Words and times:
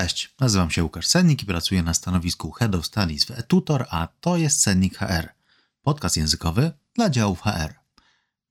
Cześć, 0.00 0.34
nazywam 0.40 0.70
się 0.70 0.84
Łukasz 0.84 1.06
Sennik 1.06 1.42
i 1.42 1.46
pracuję 1.46 1.82
na 1.82 1.94
stanowisku 1.94 2.50
Head 2.50 2.74
of 2.74 2.86
Studies 2.86 3.24
w 3.24 3.30
eTutor, 3.30 3.86
a 3.90 4.08
to 4.20 4.36
jest 4.36 4.60
Sennik 4.60 4.98
HR, 4.98 5.28
podcast 5.82 6.16
językowy 6.16 6.72
dla 6.94 7.10
działów 7.10 7.40
HR. 7.40 7.74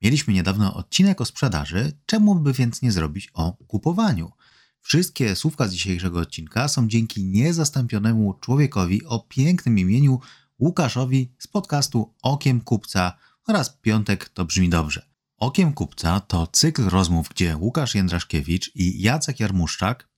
Mieliśmy 0.02 0.34
niedawno 0.34 0.74
odcinek 0.74 1.20
o 1.20 1.24
sprzedaży, 1.24 1.92
czemu 2.06 2.34
by 2.34 2.52
więc 2.52 2.82
nie 2.82 2.92
zrobić 2.92 3.30
o 3.34 3.52
kupowaniu? 3.52 4.32
Wszystkie 4.80 5.36
słówka 5.36 5.68
z 5.68 5.72
dzisiejszego 5.72 6.20
odcinka 6.20 6.68
są 6.68 6.88
dzięki 6.88 7.24
niezastąpionemu 7.24 8.34
człowiekowi 8.34 9.04
o 9.04 9.18
pięknym 9.18 9.78
imieniu 9.78 10.20
Łukaszowi 10.58 11.32
z 11.38 11.46
podcastu 11.46 12.14
Okiem 12.22 12.60
Kupca 12.60 13.12
oraz 13.46 13.70
Piątek 13.82 14.28
to 14.28 14.44
brzmi 14.44 14.68
dobrze. 14.68 15.06
Okiem 15.36 15.72
Kupca 15.72 16.20
to 16.20 16.46
cykl 16.46 16.88
rozmów, 16.88 17.28
gdzie 17.28 17.56
Łukasz 17.56 17.94
Jędraszkiewicz 17.94 18.70
i 18.74 19.02
Jacek 19.02 19.40
Jarmuszczak 19.40 20.09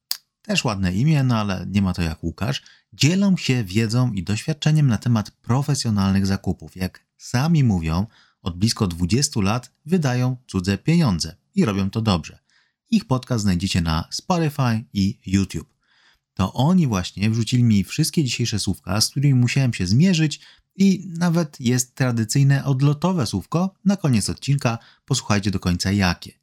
też 0.42 0.64
ładne 0.64 0.94
imię, 0.94 1.22
no 1.22 1.38
ale 1.38 1.66
nie 1.68 1.82
ma 1.82 1.94
to 1.94 2.02
jak 2.02 2.24
Łukasz, 2.24 2.62
dzielą 2.92 3.36
się 3.36 3.64
wiedzą 3.64 4.12
i 4.12 4.22
doświadczeniem 4.22 4.86
na 4.86 4.98
temat 4.98 5.30
profesjonalnych 5.30 6.26
zakupów. 6.26 6.76
Jak 6.76 7.04
sami 7.16 7.64
mówią, 7.64 8.06
od 8.42 8.56
blisko 8.56 8.86
20 8.86 9.40
lat 9.40 9.72
wydają 9.86 10.36
cudze 10.46 10.78
pieniądze 10.78 11.36
i 11.54 11.64
robią 11.64 11.90
to 11.90 12.00
dobrze. 12.00 12.38
Ich 12.90 13.04
podcast 13.04 13.42
znajdziecie 13.42 13.80
na 13.80 14.08
Spotify 14.10 14.84
i 14.92 15.18
YouTube. 15.26 15.72
To 16.34 16.52
oni 16.52 16.86
właśnie 16.86 17.30
wrzucili 17.30 17.64
mi 17.64 17.84
wszystkie 17.84 18.24
dzisiejsze 18.24 18.58
słówka, 18.58 19.00
z 19.00 19.08
którymi 19.08 19.34
musiałem 19.34 19.74
się 19.74 19.86
zmierzyć 19.86 20.40
i 20.76 21.08
nawet 21.18 21.60
jest 21.60 21.94
tradycyjne 21.94 22.64
odlotowe 22.64 23.26
słówko 23.26 23.74
na 23.84 23.96
koniec 23.96 24.30
odcinka. 24.30 24.78
Posłuchajcie 25.04 25.50
do 25.50 25.60
końca 25.60 25.92
jakie. 25.92 26.41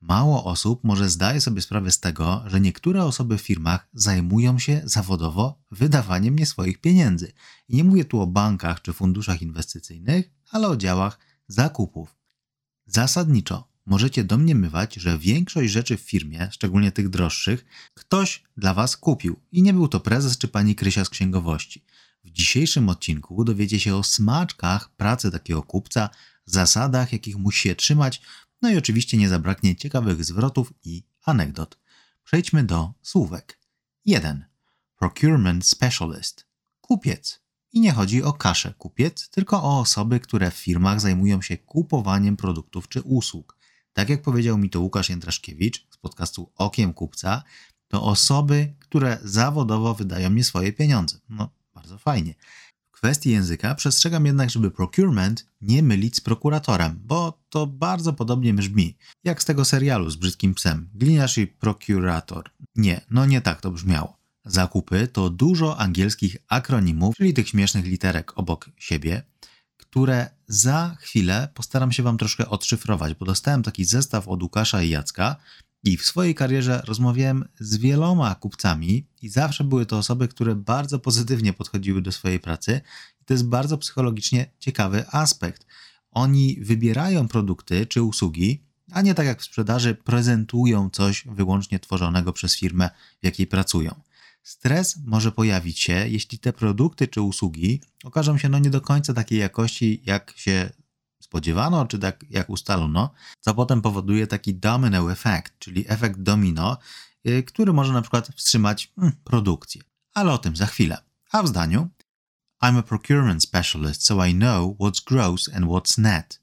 Mało 0.00 0.44
osób 0.44 0.84
może 0.84 1.08
zdaje 1.08 1.40
sobie 1.40 1.62
sprawę 1.62 1.90
z 1.90 2.00
tego, 2.00 2.44
że 2.46 2.60
niektóre 2.60 3.04
osoby 3.04 3.38
w 3.38 3.42
firmach 3.42 3.88
zajmują 3.94 4.58
się 4.58 4.80
zawodowo 4.84 5.62
wydawaniem 5.70 6.36
nie 6.36 6.46
swoich 6.46 6.80
pieniędzy. 6.80 7.32
I 7.68 7.76
nie 7.76 7.84
mówię 7.84 8.04
tu 8.04 8.20
o 8.20 8.26
bankach 8.26 8.82
czy 8.82 8.92
funduszach 8.92 9.42
inwestycyjnych, 9.42 10.30
ale 10.50 10.68
o 10.68 10.76
działach 10.76 11.18
zakupów. 11.48 12.16
Zasadniczo 12.86 13.68
możecie 13.86 14.24
domniemywać, 14.24 14.94
że 14.94 15.18
większość 15.18 15.72
rzeczy 15.72 15.96
w 15.96 16.00
firmie, 16.00 16.48
szczególnie 16.52 16.92
tych 16.92 17.08
droższych, 17.08 17.64
ktoś 17.94 18.42
dla 18.56 18.74
Was 18.74 18.96
kupił 18.96 19.40
i 19.52 19.62
nie 19.62 19.72
był 19.72 19.88
to 19.88 20.00
prezes 20.00 20.38
czy 20.38 20.48
pani 20.48 20.74
Krysia 20.74 21.04
z 21.04 21.10
księgowości. 21.10 21.84
W 22.24 22.30
dzisiejszym 22.30 22.88
odcinku 22.88 23.44
dowiecie 23.44 23.80
się 23.80 23.96
o 23.96 24.02
smaczkach 24.02 24.90
pracy 24.96 25.30
takiego 25.30 25.62
kupca, 25.62 26.10
zasadach, 26.46 27.12
jakich 27.12 27.36
musi 27.36 27.68
się 27.68 27.74
trzymać, 27.74 28.22
no 28.62 28.70
i 28.70 28.76
oczywiście 28.76 29.16
nie 29.16 29.28
zabraknie 29.28 29.76
ciekawych 29.76 30.24
zwrotów 30.24 30.72
i 30.84 31.02
anegdot. 31.24 31.78
Przejdźmy 32.24 32.64
do 32.64 32.92
słówek. 33.02 33.60
1. 34.04 34.44
Procurement 34.96 35.66
Specialist. 35.66 36.46
Kupiec. 36.80 37.40
I 37.72 37.80
nie 37.80 37.92
chodzi 37.92 38.22
o 38.22 38.32
kaszę 38.32 38.74
kupiec, 38.78 39.28
tylko 39.28 39.62
o 39.62 39.80
osoby, 39.80 40.20
które 40.20 40.50
w 40.50 40.54
firmach 40.54 41.00
zajmują 41.00 41.42
się 41.42 41.58
kupowaniem 41.58 42.36
produktów 42.36 42.88
czy 42.88 43.02
usług. 43.02 43.56
Tak 43.92 44.08
jak 44.08 44.22
powiedział 44.22 44.58
mi 44.58 44.70
to 44.70 44.80
Łukasz 44.80 45.10
Jędraszkiewicz 45.10 45.86
z 45.90 45.96
podcastu 45.96 46.52
Okiem 46.56 46.94
Kupca, 46.94 47.42
to 47.88 48.02
osoby, 48.02 48.74
które 48.78 49.18
zawodowo 49.24 49.94
wydają 49.94 50.30
mi 50.30 50.44
swoje 50.44 50.72
pieniądze. 50.72 51.18
No, 51.28 51.50
bardzo 51.74 51.98
fajnie 51.98 52.34
kwestii 53.00 53.30
języka 53.30 53.74
przestrzegam 53.74 54.26
jednak, 54.26 54.50
żeby 54.50 54.70
procurement 54.70 55.46
nie 55.60 55.82
mylić 55.82 56.16
z 56.16 56.20
prokuratorem, 56.20 57.00
bo 57.04 57.42
to 57.48 57.66
bardzo 57.66 58.12
podobnie 58.12 58.54
brzmi, 58.54 58.96
jak 59.24 59.42
z 59.42 59.44
tego 59.44 59.64
serialu 59.64 60.10
z 60.10 60.16
brzydkim 60.16 60.54
psem. 60.54 60.90
Gliniarz 60.94 61.38
i 61.38 61.46
prokurator. 61.46 62.50
Nie, 62.76 63.00
no 63.10 63.26
nie 63.26 63.40
tak 63.40 63.60
to 63.60 63.70
brzmiało. 63.70 64.16
Zakupy 64.44 65.08
to 65.08 65.30
dużo 65.30 65.78
angielskich 65.78 66.36
akronimów, 66.48 67.16
czyli 67.16 67.34
tych 67.34 67.48
śmiesznych 67.48 67.84
literek 67.84 68.38
obok 68.38 68.70
siebie, 68.76 69.22
które 69.76 70.30
za 70.48 70.96
chwilę 71.00 71.48
postaram 71.54 71.92
się 71.92 72.02
Wam 72.02 72.18
troszkę 72.18 72.48
odszyfrować, 72.48 73.14
bo 73.14 73.26
dostałem 73.26 73.62
taki 73.62 73.84
zestaw 73.84 74.28
od 74.28 74.42
Łukasza 74.42 74.82
i 74.82 74.88
Jacka, 74.88 75.36
i 75.84 75.96
w 75.96 76.04
swojej 76.04 76.34
karierze 76.34 76.82
rozmawiałem 76.86 77.44
z 77.60 77.76
wieloma 77.76 78.34
kupcami, 78.34 79.06
i 79.22 79.28
zawsze 79.28 79.64
były 79.64 79.86
to 79.86 79.98
osoby, 79.98 80.28
które 80.28 80.54
bardzo 80.54 80.98
pozytywnie 80.98 81.52
podchodziły 81.52 82.02
do 82.02 82.12
swojej 82.12 82.40
pracy. 82.40 82.80
I 83.22 83.24
to 83.24 83.34
jest 83.34 83.46
bardzo 83.46 83.78
psychologicznie 83.78 84.50
ciekawy 84.58 85.04
aspekt. 85.08 85.66
Oni 86.10 86.58
wybierają 86.60 87.28
produkty 87.28 87.86
czy 87.86 88.02
usługi, 88.02 88.62
a 88.92 89.02
nie 89.02 89.14
tak 89.14 89.26
jak 89.26 89.40
w 89.40 89.44
sprzedaży, 89.44 89.94
prezentują 89.94 90.90
coś 90.90 91.24
wyłącznie 91.26 91.78
tworzonego 91.78 92.32
przez 92.32 92.56
firmę, 92.56 92.90
w 93.22 93.24
jakiej 93.24 93.46
pracują. 93.46 94.00
Stres 94.42 94.98
może 95.04 95.32
pojawić 95.32 95.80
się, 95.80 96.08
jeśli 96.08 96.38
te 96.38 96.52
produkty 96.52 97.08
czy 97.08 97.20
usługi 97.20 97.80
okażą 98.04 98.38
się 98.38 98.48
no 98.48 98.58
nie 98.58 98.70
do 98.70 98.80
końca 98.80 99.14
takiej 99.14 99.38
jakości, 99.38 100.02
jak 100.04 100.32
się 100.36 100.70
spodziewano, 101.20 101.86
czy 101.86 101.98
tak 101.98 102.24
jak 102.30 102.50
ustalono, 102.50 103.10
co 103.40 103.54
potem 103.54 103.82
powoduje 103.82 104.26
taki 104.26 104.54
domino 104.54 105.12
effect, 105.12 105.58
czyli 105.58 105.84
efekt 105.88 106.20
domino, 106.20 106.78
y, 107.28 107.42
który 107.42 107.72
może 107.72 107.92
na 107.92 108.02
przykład 108.02 108.28
wstrzymać 108.36 108.92
hmm, 108.96 109.16
produkcję. 109.24 109.82
Ale 110.14 110.32
o 110.32 110.38
tym 110.38 110.56
za 110.56 110.66
chwilę. 110.66 111.02
A 111.32 111.42
w 111.42 111.48
zdaniu 111.48 111.88
I'm 112.62 112.78
a 112.78 112.82
procurement 112.82 113.42
specialist, 113.42 114.06
so 114.06 114.26
I 114.26 114.34
know 114.34 114.76
what's 114.78 115.04
gross 115.06 115.48
and 115.54 115.66
what's 115.66 115.98
net. 115.98 116.40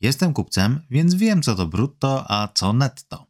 Jestem 0.00 0.32
kupcem, 0.32 0.80
więc 0.90 1.14
wiem 1.14 1.42
co 1.42 1.54
to 1.54 1.66
brutto, 1.66 2.30
a 2.30 2.48
co 2.54 2.72
netto. 2.72 3.26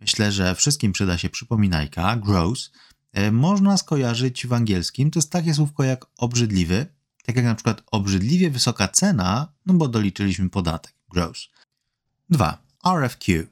Myślę, 0.00 0.32
że 0.32 0.54
wszystkim 0.54 0.92
przyda 0.92 1.18
się 1.18 1.30
przypominajka, 1.30 2.16
gross. 2.16 2.70
Y, 3.18 3.32
można 3.32 3.76
skojarzyć 3.76 4.46
w 4.46 4.52
angielskim, 4.52 5.10
to 5.10 5.18
jest 5.18 5.32
takie 5.32 5.54
słówko 5.54 5.84
jak 5.84 6.06
obrzydliwy, 6.16 6.86
tak 7.22 7.36
jak 7.36 7.44
na 7.44 7.54
przykład 7.54 7.82
obrzydliwie 7.90 8.50
wysoka 8.50 8.88
cena, 8.88 9.52
no 9.66 9.74
bo 9.74 9.88
doliczyliśmy 9.88 10.50
podatek, 10.50 10.94
gross. 11.08 11.48
2. 12.30 12.62
RFQ, 12.84 13.46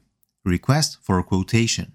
Request 0.45 0.95
for 0.95 1.25
Quotation, 1.25 1.85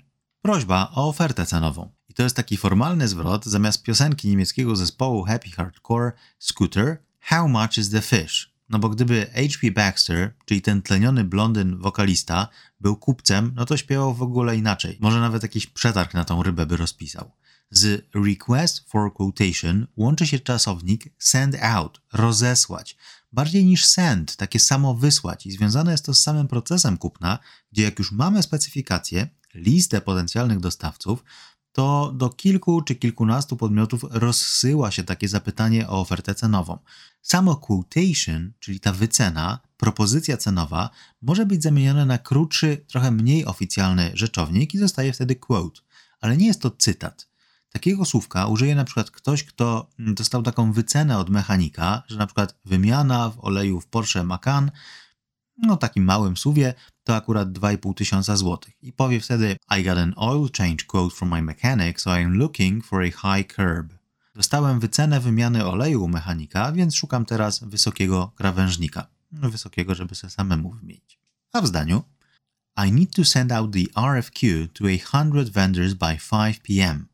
prośba 0.43 0.91
o 0.95 1.09
ofertę 1.09 1.47
cenową. 1.47 1.93
I 2.09 2.15
to 2.15 2.23
jest 2.23 2.37
taki 2.37 2.57
formalny 2.57 3.09
zwrot 3.09 3.45
zamiast 3.45 3.83
piosenki 3.83 4.29
niemieckiego 4.29 4.77
zespołu 4.77 5.25
Happy 5.25 5.51
Hardcore 5.51 6.13
Scooter 6.39 6.99
How 7.21 7.49
much 7.49 7.79
is 7.79 7.91
the 7.91 8.01
fish? 8.01 8.55
No 8.69 8.79
bo 8.79 8.89
gdyby 8.89 9.27
H.P. 9.35 9.71
Baxter, 9.71 10.35
czyli 10.45 10.63
ten 10.63 10.83
tleniony 10.83 11.25
blondyn 11.25 11.77
wokalista, 11.77 12.49
był 12.81 12.97
kupcem, 12.97 13.53
no 13.57 13.65
to 13.65 13.77
śpiewał 13.77 14.15
w 14.15 14.23
ogóle 14.23 14.57
inaczej. 14.57 14.99
Może 15.01 15.21
nawet 15.21 15.43
jakiś 15.43 15.67
przetarg 15.67 16.15
na 16.15 16.25
tą 16.25 16.43
rybę 16.43 16.67
by 16.67 16.77
rozpisał. 16.77 17.31
Z 17.77 18.09
request 18.15 18.91
for 18.91 19.15
quotation 19.15 19.87
łączy 19.97 20.27
się 20.27 20.39
czasownik 20.39 21.05
send 21.19 21.57
out, 21.63 22.01
rozesłać. 22.13 22.97
Bardziej 23.33 23.65
niż 23.65 23.85
send, 23.85 24.37
takie 24.37 24.59
samo 24.61 24.95
wysłać 24.95 25.47
i 25.47 25.53
związane 25.53 25.93
jest 25.93 26.05
to 26.05 26.15
z 26.15 26.23
samym 26.23 26.49
procesem 26.49 26.97
kupna, 26.97 27.39
gdzie 27.73 27.83
jak 27.83 27.99
już 27.99 28.13
mamy 28.13 28.43
specyfikację, 28.43 29.29
listę 29.55 30.01
potencjalnych 30.01 30.61
dostawców, 30.61 31.25
to 31.73 32.13
do 32.17 32.31
kilku 32.31 32.83
czy 32.83 32.95
kilkunastu 32.95 33.57
podmiotów 33.57 34.05
rozsyła 34.11 34.91
się 34.91 35.05
takie 35.05 35.29
zapytanie 35.29 35.89
o 35.89 36.01
ofertę 36.01 36.35
cenową. 36.35 36.79
Samo 37.23 37.57
quotation, 37.57 38.53
czyli 38.59 38.81
ta 38.81 38.93
wycena, 38.93 39.61
propozycja 39.77 40.37
cenowa, 40.37 40.91
może 41.23 41.47
być 41.47 41.63
zamienione 41.63 42.07
na 42.07 42.19
krótszy, 42.19 42.85
trochę 42.87 43.11
mniej 43.11 43.45
oficjalny 43.45 44.11
rzeczownik 44.15 44.75
i 44.75 44.79
zostaje 44.79 45.13
wtedy 45.13 45.37
quote. 45.37 45.81
Ale 46.21 46.37
nie 46.37 46.47
jest 46.47 46.61
to 46.61 46.71
cytat. 46.71 47.34
Takiego 47.75 48.05
słówka 48.05 48.47
użyje 48.47 48.75
na 48.75 48.85
przykład 48.85 49.11
ktoś, 49.11 49.45
kto 49.45 49.91
dostał 49.99 50.43
taką 50.43 50.73
wycenę 50.73 51.19
od 51.19 51.31
mechanika, 51.31 52.03
że 52.09 52.17
na 52.17 52.27
przykład 52.27 52.57
wymiana 52.65 53.31
w 53.31 53.45
oleju 53.45 53.81
w 53.81 53.87
Porsche 53.87 54.25
Macan, 54.25 54.71
no 55.59 55.77
takim 55.77 56.05
małym 56.05 56.37
suwie, 56.37 56.75
to 57.05 57.17
akurat 57.17 57.49
2,5 57.49 57.95
tysiąca 57.95 58.37
złotych. 58.37 58.75
I 58.83 58.93
powie 58.93 59.21
wtedy 59.21 59.57
I 59.79 59.85
got 59.85 59.99
an 59.99 60.15
oil 60.17 60.49
change 60.59 60.85
quote 60.87 61.17
from 61.17 61.31
my 61.31 61.43
mechanic, 61.43 62.01
so 62.01 62.11
I'm 62.11 62.31
looking 62.31 62.85
for 62.85 63.03
a 63.03 63.11
high 63.11 63.55
curb. 63.55 63.95
Dostałem 64.35 64.81
wycenę 64.81 65.21
wymiany 65.21 65.67
oleju 65.67 66.05
u 66.05 66.09
mechanika, 66.09 66.73
więc 66.73 66.95
szukam 66.95 67.25
teraz 67.25 67.65
wysokiego 67.65 68.33
krawężnika. 68.37 69.07
No, 69.33 69.51
wysokiego, 69.51 69.95
żeby 69.95 70.15
sobie 70.15 70.31
samemu 70.31 70.71
wymienić. 70.71 71.19
A 71.53 71.61
w 71.61 71.67
zdaniu 71.67 72.03
I 72.87 72.93
need 72.93 73.15
to 73.15 73.25
send 73.25 73.53
out 73.53 73.73
the 73.73 74.01
RFQ 74.01 74.69
to 74.69 74.85
a 74.85 75.19
hundred 75.19 75.51
vendors 75.51 75.95
by 75.95 76.19
5 76.31 76.61
p.m. 76.63 77.14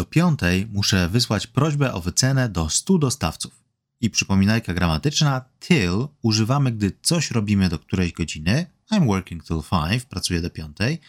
Do 0.00 0.04
piątej 0.04 0.66
muszę 0.66 1.08
wysłać 1.08 1.46
prośbę 1.46 1.94
o 1.94 2.00
wycenę 2.00 2.48
do 2.48 2.68
100 2.68 2.98
dostawców. 2.98 3.64
I 4.00 4.10
przypominajka 4.10 4.74
gramatyczna 4.74 5.44
till 5.58 6.08
używamy, 6.22 6.72
gdy 6.72 6.92
coś 7.02 7.30
robimy 7.30 7.68
do 7.68 7.78
którejś 7.78 8.12
godziny. 8.12 8.66
I'm 8.92 9.06
working 9.06 9.44
till 9.44 9.62
5, 9.90 10.04
pracuję 10.04 10.40
do 10.40 10.50
piątej. 10.50 11.00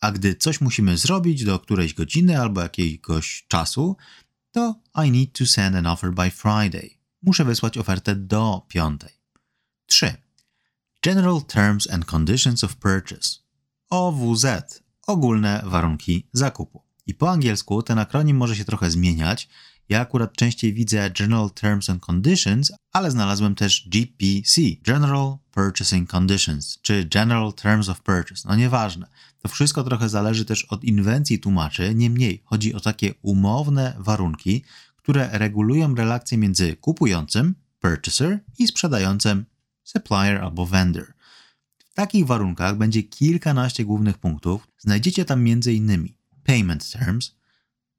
A 0.00 0.12
gdy 0.12 0.34
coś 0.34 0.60
musimy 0.60 0.96
zrobić 0.96 1.44
do 1.44 1.58
którejś 1.58 1.94
godziny 1.94 2.40
albo 2.40 2.60
jakiegoś 2.60 3.44
czasu, 3.48 3.96
to 4.52 4.80
I 5.06 5.10
need 5.10 5.38
to 5.38 5.46
send 5.46 5.76
an 5.76 5.86
offer 5.86 6.14
by 6.14 6.30
Friday. 6.30 6.90
Muszę 7.22 7.44
wysłać 7.44 7.78
ofertę 7.78 8.16
do 8.16 8.66
piątej. 8.68 9.12
3. 9.86 10.14
General 11.02 11.42
Terms 11.42 11.90
and 11.90 12.04
Conditions 12.04 12.64
of 12.64 12.76
Purchase. 12.76 13.38
OWZ. 13.90 14.46
Ogólne 15.06 15.62
warunki 15.64 16.28
zakupu. 16.32 16.87
I 17.08 17.14
po 17.14 17.30
angielsku 17.30 17.82
ten 17.82 17.98
akronim 17.98 18.36
może 18.36 18.56
się 18.56 18.64
trochę 18.64 18.90
zmieniać. 18.90 19.48
Ja 19.88 20.00
akurat 20.00 20.32
częściej 20.32 20.74
widzę 20.74 21.10
General 21.10 21.50
Terms 21.50 21.90
and 21.90 22.02
Conditions, 22.10 22.72
ale 22.92 23.10
znalazłem 23.10 23.54
też 23.54 23.88
GPC, 23.88 24.60
General 24.82 25.36
Purchasing 25.50 26.14
Conditions, 26.14 26.78
czy 26.82 27.04
General 27.04 27.52
Terms 27.52 27.88
of 27.88 28.02
Purchase. 28.02 28.48
No 28.48 28.56
nieważne. 28.56 29.06
To 29.38 29.48
wszystko 29.48 29.84
trochę 29.84 30.08
zależy 30.08 30.44
też 30.44 30.64
od 30.64 30.84
inwencji 30.84 31.38
tłumaczy, 31.38 31.94
niemniej 31.94 32.42
chodzi 32.44 32.74
o 32.74 32.80
takie 32.80 33.14
umowne 33.22 33.96
warunki, 33.98 34.64
które 34.96 35.28
regulują 35.32 35.94
relacje 35.94 36.38
między 36.38 36.76
kupującym, 36.76 37.54
purchaser, 37.80 38.38
i 38.58 38.68
sprzedającym, 38.68 39.44
supplier 39.84 40.36
albo 40.42 40.66
vendor. 40.66 41.12
W 41.78 41.94
takich 41.94 42.26
warunkach 42.26 42.76
będzie 42.76 43.02
kilkanaście 43.02 43.84
głównych 43.84 44.18
punktów. 44.18 44.68
Znajdziecie 44.78 45.24
tam 45.24 45.38
m.in. 45.38 46.17
payment 46.48 46.92
terms, 46.92 47.34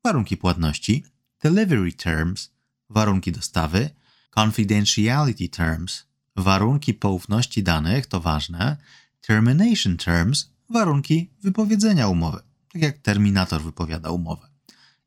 warunki 0.04 0.38
płatności, 0.38 1.04
delivery 1.44 1.94
terms, 1.94 2.52
warunki 2.90 3.32
dostawy, 3.32 3.90
confidentiality 4.32 5.50
terms, 5.50 6.06
warunki 6.36 6.94
poufności 6.94 7.64
danych, 7.64 8.06
to 8.06 8.20
ważne, 8.20 8.78
termination 9.22 9.98
terms, 9.98 10.50
warunki 10.70 11.30
wypowiedzenia 11.44 12.08
umowy, 12.08 12.40
tak 12.74 12.82
jak 12.82 12.98
terminator 12.98 13.62
wypowiada 13.62 14.10
umowę. 14.10 14.48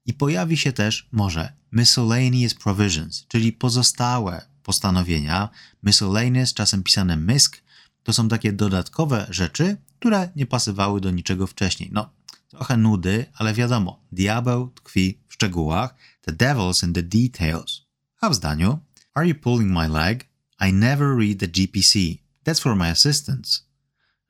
I 0.06 0.14
pojawi 0.14 0.56
się 0.56 0.72
też 0.72 1.08
może 1.12 1.52
miscellaneous 1.72 2.54
provisions, 2.54 3.26
czyli 3.28 3.52
pozostałe 3.52 4.46
postanowienia. 4.62 5.48
Miscellaneous, 5.82 6.54
czasem 6.54 6.82
pisane 6.82 7.16
MISC, 7.16 7.62
to 8.02 8.12
są 8.12 8.28
takie 8.28 8.52
dodatkowe 8.52 9.26
rzeczy, 9.30 9.76
które 9.98 10.30
nie 10.36 10.46
pasowały 10.46 11.00
do 11.00 11.10
niczego 11.10 11.46
wcześniej. 11.46 11.90
No, 11.92 12.10
trochę 12.52 12.76
nudy, 12.76 13.26
ale 13.34 13.54
wiadomo, 13.54 14.00
diabeł 14.12 14.70
tkwi 14.70 15.18
w 15.28 15.34
szczegółach, 15.34 15.94
the 16.22 16.32
devil's 16.32 16.86
in 16.86 16.92
the 16.92 17.02
details. 17.02 17.82
A 18.20 18.30
w 18.30 18.34
zdaniu, 18.34 18.78
are 19.14 19.28
you 19.28 19.34
pulling 19.34 19.70
my 19.70 19.88
leg? 19.88 20.24
I 20.68 20.72
never 20.72 21.16
read 21.18 21.38
the 21.38 21.48
GPC. 21.48 21.98
That's 22.44 22.60
for 22.60 22.76
my 22.76 22.90
assistants. 22.90 23.66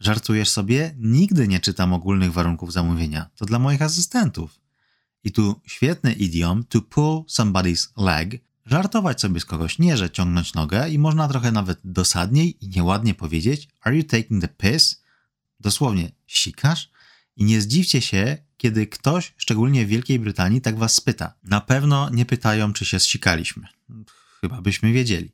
Żartujesz 0.00 0.48
sobie? 0.48 0.94
Nigdy 0.98 1.48
nie 1.48 1.60
czytam 1.60 1.92
ogólnych 1.92 2.32
warunków 2.32 2.72
zamówienia. 2.72 3.30
To 3.36 3.44
dla 3.44 3.58
moich 3.58 3.82
asystentów. 3.82 4.60
I 5.24 5.32
tu 5.32 5.60
świetny 5.66 6.12
idiom 6.12 6.64
to 6.64 6.82
pull 6.82 7.24
somebody's 7.28 7.88
leg, 7.96 8.40
żartować 8.66 9.20
sobie 9.20 9.40
z 9.40 9.44
kogoś, 9.44 9.78
nie 9.78 9.96
że 9.96 10.10
ciągnąć 10.10 10.54
nogę 10.54 10.90
i 10.90 10.98
można 10.98 11.28
trochę 11.28 11.52
nawet 11.52 11.80
dosadniej 11.84 12.64
i 12.64 12.68
nieładnie 12.68 13.14
powiedzieć 13.14 13.68
Are 13.80 13.96
you 13.96 14.02
taking 14.04 14.42
the 14.42 14.48
piss? 14.48 15.02
Dosłownie, 15.60 16.12
sikasz? 16.26 16.92
I 17.36 17.44
nie 17.44 17.60
zdziwcie 17.60 18.00
się, 18.00 18.38
kiedy 18.56 18.86
ktoś, 18.86 19.34
szczególnie 19.36 19.86
w 19.86 19.88
Wielkiej 19.88 20.18
Brytanii, 20.18 20.60
tak 20.60 20.78
was 20.78 20.94
spyta. 20.94 21.34
Na 21.42 21.60
pewno 21.60 22.10
nie 22.10 22.26
pytają, 22.26 22.72
czy 22.72 22.84
się 22.84 23.00
zsikaliśmy. 23.00 23.68
Chyba 24.40 24.62
byśmy 24.62 24.92
wiedzieli. 24.92 25.32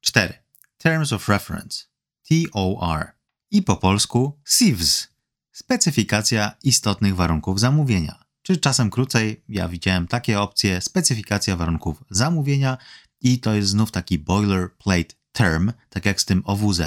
4. 0.00 0.34
Terms 0.78 1.12
of 1.12 1.28
Reference. 1.28 1.84
TOR. 2.28 3.06
I 3.50 3.62
po 3.62 3.76
polsku 3.76 4.40
SIVS. 4.48 5.08
Specyfikacja 5.52 6.56
istotnych 6.62 7.14
warunków 7.14 7.60
zamówienia 7.60 8.30
czy 8.42 8.56
czasem 8.56 8.90
krócej, 8.90 9.42
ja 9.48 9.68
widziałem 9.68 10.08
takie 10.08 10.40
opcje, 10.40 10.80
specyfikacja 10.80 11.56
warunków 11.56 12.04
zamówienia 12.10 12.78
i 13.20 13.38
to 13.38 13.54
jest 13.54 13.68
znów 13.68 13.90
taki 13.90 14.18
boilerplate 14.18 15.14
term, 15.32 15.72
tak 15.88 16.06
jak 16.06 16.20
z 16.20 16.24
tym 16.24 16.42
OWZ, 16.44 16.80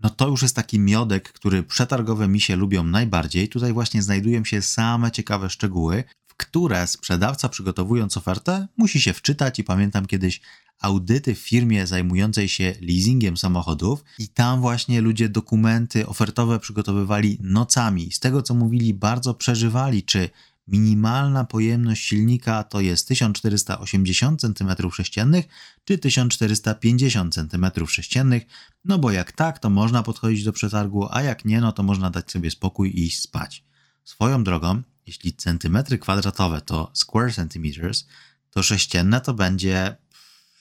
no 0.00 0.10
to 0.10 0.28
już 0.28 0.42
jest 0.42 0.56
taki 0.56 0.78
miodek, 0.78 1.32
który 1.32 1.62
przetargowe 1.62 2.28
misie 2.28 2.56
lubią 2.56 2.84
najbardziej. 2.84 3.48
Tutaj 3.48 3.72
właśnie 3.72 4.02
znajdują 4.02 4.44
się 4.44 4.62
same 4.62 5.10
ciekawe 5.10 5.50
szczegóły, 5.50 6.04
w 6.26 6.34
które 6.36 6.86
sprzedawca 6.86 7.48
przygotowując 7.48 8.16
ofertę 8.16 8.68
musi 8.76 9.00
się 9.00 9.12
wczytać 9.12 9.58
i 9.58 9.64
pamiętam 9.64 10.06
kiedyś 10.06 10.40
audyty 10.80 11.34
w 11.34 11.38
firmie 11.38 11.86
zajmującej 11.86 12.48
się 12.48 12.74
leasingiem 12.80 13.36
samochodów 13.36 14.04
i 14.18 14.28
tam 14.28 14.60
właśnie 14.60 15.00
ludzie 15.00 15.28
dokumenty 15.28 16.06
ofertowe 16.06 16.58
przygotowywali 16.58 17.38
nocami. 17.40 18.12
Z 18.12 18.20
tego 18.20 18.42
co 18.42 18.54
mówili, 18.54 18.94
bardzo 18.94 19.34
przeżywali, 19.34 20.02
czy 20.02 20.30
minimalna 20.66 21.44
pojemność 21.44 22.04
silnika 22.04 22.64
to 22.64 22.80
jest 22.80 23.08
1480 23.08 24.42
cm3 24.42 25.42
czy 25.84 25.98
1450 25.98 27.36
cm3, 27.36 28.40
no 28.84 28.98
bo 28.98 29.10
jak 29.10 29.32
tak, 29.32 29.58
to 29.58 29.70
można 29.70 30.02
podchodzić 30.02 30.44
do 30.44 30.52
przetargu, 30.52 31.08
a 31.10 31.22
jak 31.22 31.44
nie, 31.44 31.60
no 31.60 31.72
to 31.72 31.82
można 31.82 32.10
dać 32.10 32.30
sobie 32.30 32.50
spokój 32.50 32.90
i 32.90 33.06
iść 33.06 33.20
spać. 33.20 33.64
Swoją 34.04 34.44
drogą, 34.44 34.82
jeśli 35.06 35.32
centymetry 35.32 35.98
kwadratowe 35.98 36.60
to 36.60 36.90
square 36.94 37.34
centimeters, 37.34 38.06
to 38.50 38.62
sześcienne 38.62 39.20
to 39.20 39.34
będzie, 39.34 39.96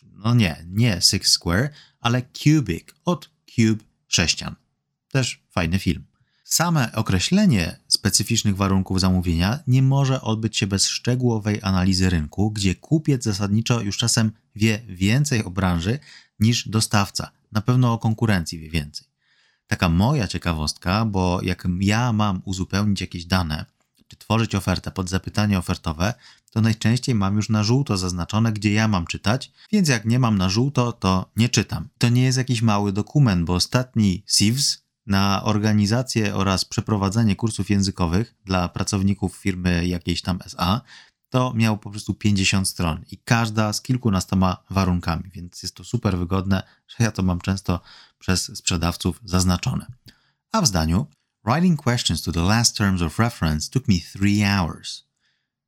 no 0.03 0.33
nie, 0.33 0.65
nie 0.69 1.01
six 1.01 1.31
square, 1.31 1.69
ale 1.99 2.21
cubic 2.33 2.87
od 3.05 3.29
cube 3.55 3.83
sześcian. 4.07 4.55
Też 5.11 5.43
fajny 5.51 5.79
film. 5.79 6.14
Same 6.47 6.91
określenie 6.93 7.79
specyficznych 7.87 8.55
warunków 8.55 8.99
zamówienia 8.99 9.59
nie 9.67 9.81
może 9.81 10.21
odbyć 10.21 10.57
się 10.57 10.67
bez 10.67 10.87
szczegółowej 10.87 11.59
analizy 11.61 12.09
rynku, 12.09 12.51
gdzie 12.51 12.75
kupiec 12.75 13.23
zasadniczo 13.23 13.81
już 13.81 13.97
czasem 13.97 14.31
wie 14.55 14.81
więcej 14.87 15.43
o 15.43 15.49
branży 15.49 15.99
niż 16.39 16.69
dostawca. 16.69 17.31
Na 17.51 17.61
pewno 17.61 17.93
o 17.93 17.97
konkurencji 17.97 18.59
wie 18.59 18.69
więcej. 18.69 19.07
Taka 19.67 19.89
moja 19.89 20.27
ciekawostka, 20.27 21.05
bo 21.05 21.41
jak 21.41 21.67
ja 21.79 22.13
mam 22.13 22.41
uzupełnić 22.45 23.01
jakieś 23.01 23.25
dane, 23.25 23.65
czy 24.07 24.15
tworzyć 24.15 24.55
ofertę 24.55 24.91
pod 24.91 25.09
zapytanie 25.09 25.57
ofertowe, 25.59 26.13
to 26.51 26.61
najczęściej 26.61 27.15
mam 27.15 27.35
już 27.35 27.49
na 27.49 27.63
żółto 27.63 27.97
zaznaczone, 27.97 28.53
gdzie 28.53 28.73
ja 28.73 28.87
mam 28.87 29.07
czytać, 29.07 29.51
więc 29.71 29.89
jak 29.89 30.05
nie 30.05 30.19
mam 30.19 30.37
na 30.37 30.49
żółto, 30.49 30.91
to 30.91 31.29
nie 31.35 31.49
czytam. 31.49 31.89
To 31.97 32.09
nie 32.09 32.23
jest 32.23 32.37
jakiś 32.37 32.61
mały 32.61 32.93
dokument, 32.93 33.45
bo 33.45 33.53
ostatni 33.53 34.23
SIVS 34.27 34.84
na 35.05 35.43
organizację 35.43 36.35
oraz 36.35 36.65
przeprowadzenie 36.65 37.35
kursów 37.35 37.69
językowych 37.69 38.35
dla 38.45 38.69
pracowników 38.69 39.35
firmy 39.35 39.87
jakiejś 39.87 40.21
tam 40.21 40.39
SA, 40.45 40.81
to 41.29 41.53
miał 41.53 41.77
po 41.77 41.89
prostu 41.89 42.13
50 42.13 42.69
stron 42.69 43.05
i 43.11 43.17
każda 43.17 43.73
z 43.73 43.81
kilkunastoma 43.81 44.63
warunkami, 44.69 45.23
więc 45.33 45.63
jest 45.63 45.75
to 45.75 45.83
super 45.83 46.17
wygodne, 46.17 46.63
że 46.87 47.03
ja 47.03 47.11
to 47.11 47.23
mam 47.23 47.41
często 47.41 47.79
przez 48.19 48.57
sprzedawców 48.57 49.19
zaznaczone. 49.23 49.85
A 50.51 50.61
w 50.61 50.67
zdaniu 50.67 51.07
Writing 51.45 51.83
questions 51.83 52.21
to 52.21 52.31
the 52.31 52.41
last 52.41 52.77
terms 52.77 53.01
of 53.01 53.19
reference 53.19 53.69
took 53.69 53.87
me 53.87 53.99
three 54.13 54.43
hours. 54.43 55.03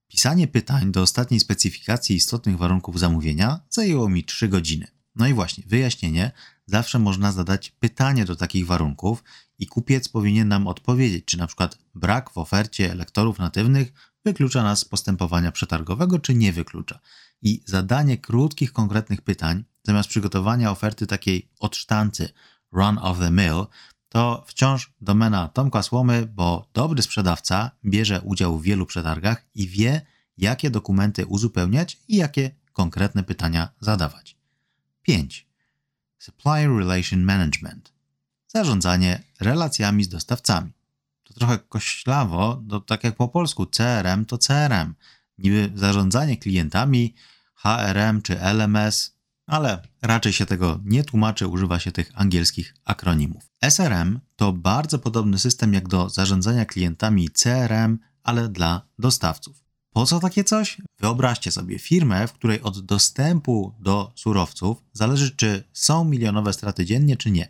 Pisanie 0.08 0.48
pytań 0.48 0.92
do 0.92 1.02
ostatniej 1.02 1.40
specyfikacji 1.40 2.16
istotnych 2.16 2.58
warunków 2.58 3.00
zamówienia 3.00 3.60
zajęło 3.70 4.10
mi 4.10 4.24
3 4.24 4.48
godziny. 4.48 4.97
No 5.18 5.28
i 5.28 5.34
właśnie, 5.34 5.64
wyjaśnienie. 5.68 6.32
Zawsze 6.66 7.00
można 7.00 7.32
zadać 7.32 7.72
pytanie 7.80 8.26
do 8.26 8.36
takich 8.36 8.66
warunków 8.66 9.24
i 9.60 9.68
kupiec 9.68 10.10
powinien 10.10 10.48
nam 10.48 10.68
odpowiedzieć, 10.68 11.26
czy 11.26 11.38
na 11.38 11.48
przykład 11.48 11.78
brak 11.96 12.30
w 12.30 12.38
ofercie 12.38 12.96
lektorów 12.96 13.40
natywnych 13.40 13.94
wyklucza 14.26 14.64
nas 14.64 14.80
z 14.80 14.86
postępowania 14.86 15.52
przetargowego, 15.52 16.20
czy 16.20 16.36
nie 16.36 16.54
wyklucza. 16.54 17.00
I 17.42 17.64
zadanie 17.66 18.18
krótkich, 18.18 18.74
konkretnych 18.74 19.22
pytań, 19.22 19.64
zamiast 19.84 20.10
przygotowania 20.10 20.72
oferty 20.72 21.08
takiej 21.08 21.50
od 21.60 21.76
sztancy, 21.76 22.30
run 22.72 22.98
of 23.02 23.20
the 23.20 23.32
mill, 23.32 23.66
to 24.10 24.44
wciąż 24.48 24.94
domena 25.02 25.48
Tomka 25.48 25.84
Słomy, 25.84 26.26
bo 26.26 26.70
dobry 26.74 27.02
sprzedawca 27.02 27.72
bierze 27.86 28.22
udział 28.22 28.60
w 28.60 28.64
wielu 28.64 28.86
przetargach 28.86 29.46
i 29.56 29.68
wie, 29.68 30.02
jakie 30.38 30.70
dokumenty 30.70 31.26
uzupełniać 31.26 31.98
i 32.08 32.16
jakie 32.16 32.52
konkretne 32.74 33.24
pytania 33.24 33.70
zadawać. 33.80 34.37
5. 35.08 35.48
Supplier 36.20 36.70
Relation 36.70 37.24
Management. 37.24 37.94
Zarządzanie 38.48 39.24
relacjami 39.40 40.04
z 40.04 40.10
dostawcami. 40.10 40.72
To 41.24 41.34
trochę 41.34 41.60
koślawo, 41.60 42.64
to 42.70 42.80
tak 42.82 43.04
jak 43.04 43.16
po 43.16 43.28
polsku 43.28 43.66
CRM 43.66 44.26
to 44.26 44.38
CRM. 44.38 44.96
Niby 45.38 45.72
zarządzanie 45.76 46.38
klientami, 46.38 47.16
HRM 47.56 48.22
czy 48.22 48.40
LMS, 48.40 49.16
ale 49.46 49.82
raczej 50.02 50.34
się 50.34 50.46
tego 50.46 50.80
nie 50.84 51.04
tłumaczy, 51.04 51.48
używa 51.48 51.80
się 51.80 51.92
tych 51.92 52.12
angielskich 52.14 52.76
akronimów. 52.86 53.50
SRM 53.62 54.20
to 54.36 54.54
bardzo 54.54 55.00
podobny 55.00 55.40
system 55.40 55.74
jak 55.74 55.88
do 55.88 56.10
zarządzania 56.10 56.66
klientami 56.66 57.30
CRM, 57.30 58.00
ale 58.24 58.50
dla 58.50 58.82
dostawców. 59.00 59.67
Po 59.98 60.06
co 60.06 60.20
takie 60.20 60.44
coś? 60.44 60.78
Wyobraźcie 61.00 61.52
sobie 61.52 61.80
firmę, 61.80 62.28
w 62.28 62.34
której 62.34 62.62
od 62.62 62.80
dostępu 62.86 63.74
do 63.80 64.12
surowców 64.16 64.78
zależy, 64.94 65.32
czy 65.36 65.64
są 65.74 66.06
milionowe 66.06 66.54
straty 66.54 66.86
dziennie, 66.86 67.18
czy 67.18 67.32
nie. 67.32 67.50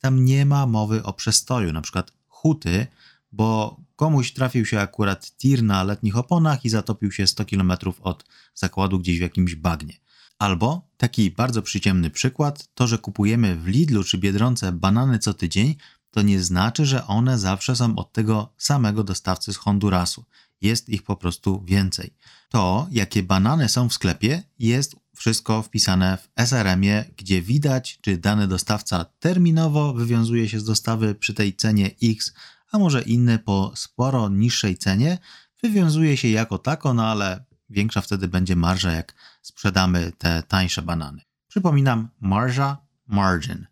Tam 0.00 0.24
nie 0.24 0.46
ma 0.46 0.66
mowy 0.66 1.02
o 1.02 1.12
przestoju, 1.12 1.72
na 1.72 1.82
przykład 1.82 2.12
huty, 2.28 2.86
bo 3.32 3.80
komuś 3.96 4.32
trafił 4.32 4.66
się 4.66 4.80
akurat 4.80 5.36
tir 5.36 5.62
na 5.62 5.84
letnich 5.84 6.16
oponach 6.16 6.64
i 6.64 6.68
zatopił 6.68 7.12
się 7.12 7.26
100 7.26 7.44
km 7.44 7.72
od 8.02 8.24
zakładu 8.54 8.98
gdzieś 8.98 9.18
w 9.18 9.22
jakimś 9.22 9.54
bagnie. 9.54 9.94
Albo 10.38 10.88
taki 10.96 11.30
bardzo 11.30 11.62
przyciemny 11.62 12.10
przykład, 12.10 12.68
to 12.74 12.86
że 12.86 12.98
kupujemy 12.98 13.56
w 13.56 13.66
Lidlu 13.66 14.04
czy 14.04 14.18
Biedronce 14.18 14.72
banany 14.72 15.18
co 15.18 15.34
tydzień, 15.34 15.74
to 16.10 16.22
nie 16.22 16.42
znaczy, 16.42 16.86
że 16.86 17.06
one 17.06 17.38
zawsze 17.38 17.76
są 17.76 17.96
od 17.96 18.12
tego 18.12 18.52
samego 18.58 19.04
dostawcy 19.04 19.52
z 19.52 19.56
Hondurasu. 19.56 20.24
Jest 20.60 20.88
ich 20.88 21.02
po 21.02 21.16
prostu 21.16 21.64
więcej. 21.64 22.14
To, 22.50 22.88
jakie 22.90 23.22
banany 23.22 23.68
są 23.68 23.88
w 23.88 23.94
sklepie, 23.94 24.42
jest 24.58 24.96
wszystko 25.14 25.62
wpisane 25.62 26.16
w 26.16 26.28
SRM-ie, 26.36 27.04
gdzie 27.16 27.42
widać, 27.42 27.98
czy 28.00 28.16
dany 28.16 28.48
dostawca 28.48 29.04
terminowo 29.04 29.92
wywiązuje 29.92 30.48
się 30.48 30.60
z 30.60 30.64
dostawy 30.64 31.14
przy 31.14 31.34
tej 31.34 31.56
cenie 31.56 31.90
X, 32.02 32.34
a 32.72 32.78
może 32.78 33.02
inny 33.02 33.38
po 33.38 33.72
sporo 33.74 34.28
niższej 34.28 34.76
cenie 34.76 35.18
wywiązuje 35.62 36.16
się 36.16 36.28
jako 36.28 36.58
tako, 36.58 36.94
no 36.94 37.06
ale 37.06 37.44
większa 37.70 38.00
wtedy 38.00 38.28
będzie 38.28 38.56
marża, 38.56 38.92
jak 38.92 39.14
sprzedamy 39.42 40.12
te 40.18 40.42
tańsze 40.42 40.82
banany. 40.82 41.22
Przypominam, 41.48 42.08
marża, 42.20 42.76
margin. 43.06 43.66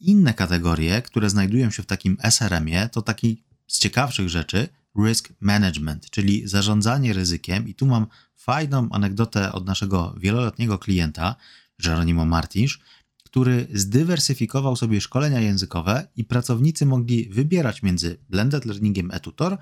Inne 0.00 0.34
kategorie, 0.34 1.02
które 1.02 1.30
znajdują 1.30 1.70
się 1.70 1.82
w 1.82 1.86
takim 1.86 2.16
SRM-ie, 2.22 2.88
to 2.88 3.02
taki 3.02 3.44
z 3.66 3.78
ciekawszych 3.78 4.28
rzeczy 4.28 4.68
risk 4.98 5.32
management, 5.40 6.10
czyli 6.10 6.48
zarządzanie 6.48 7.12
ryzykiem. 7.12 7.68
I 7.68 7.74
tu 7.74 7.86
mam 7.86 8.06
fajną 8.36 8.88
anegdotę 8.90 9.52
od 9.52 9.66
naszego 9.66 10.14
wieloletniego 10.18 10.78
klienta, 10.78 11.36
Jeronimo 11.84 12.24
Martinsz, 12.24 12.80
który 13.24 13.66
zdywersyfikował 13.74 14.76
sobie 14.76 15.00
szkolenia 15.00 15.40
językowe 15.40 16.08
i 16.16 16.24
pracownicy 16.24 16.86
mogli 16.86 17.28
wybierać 17.28 17.82
między 17.82 18.18
blended 18.28 18.64
learningiem 18.64 19.10
eTutor, 19.10 19.58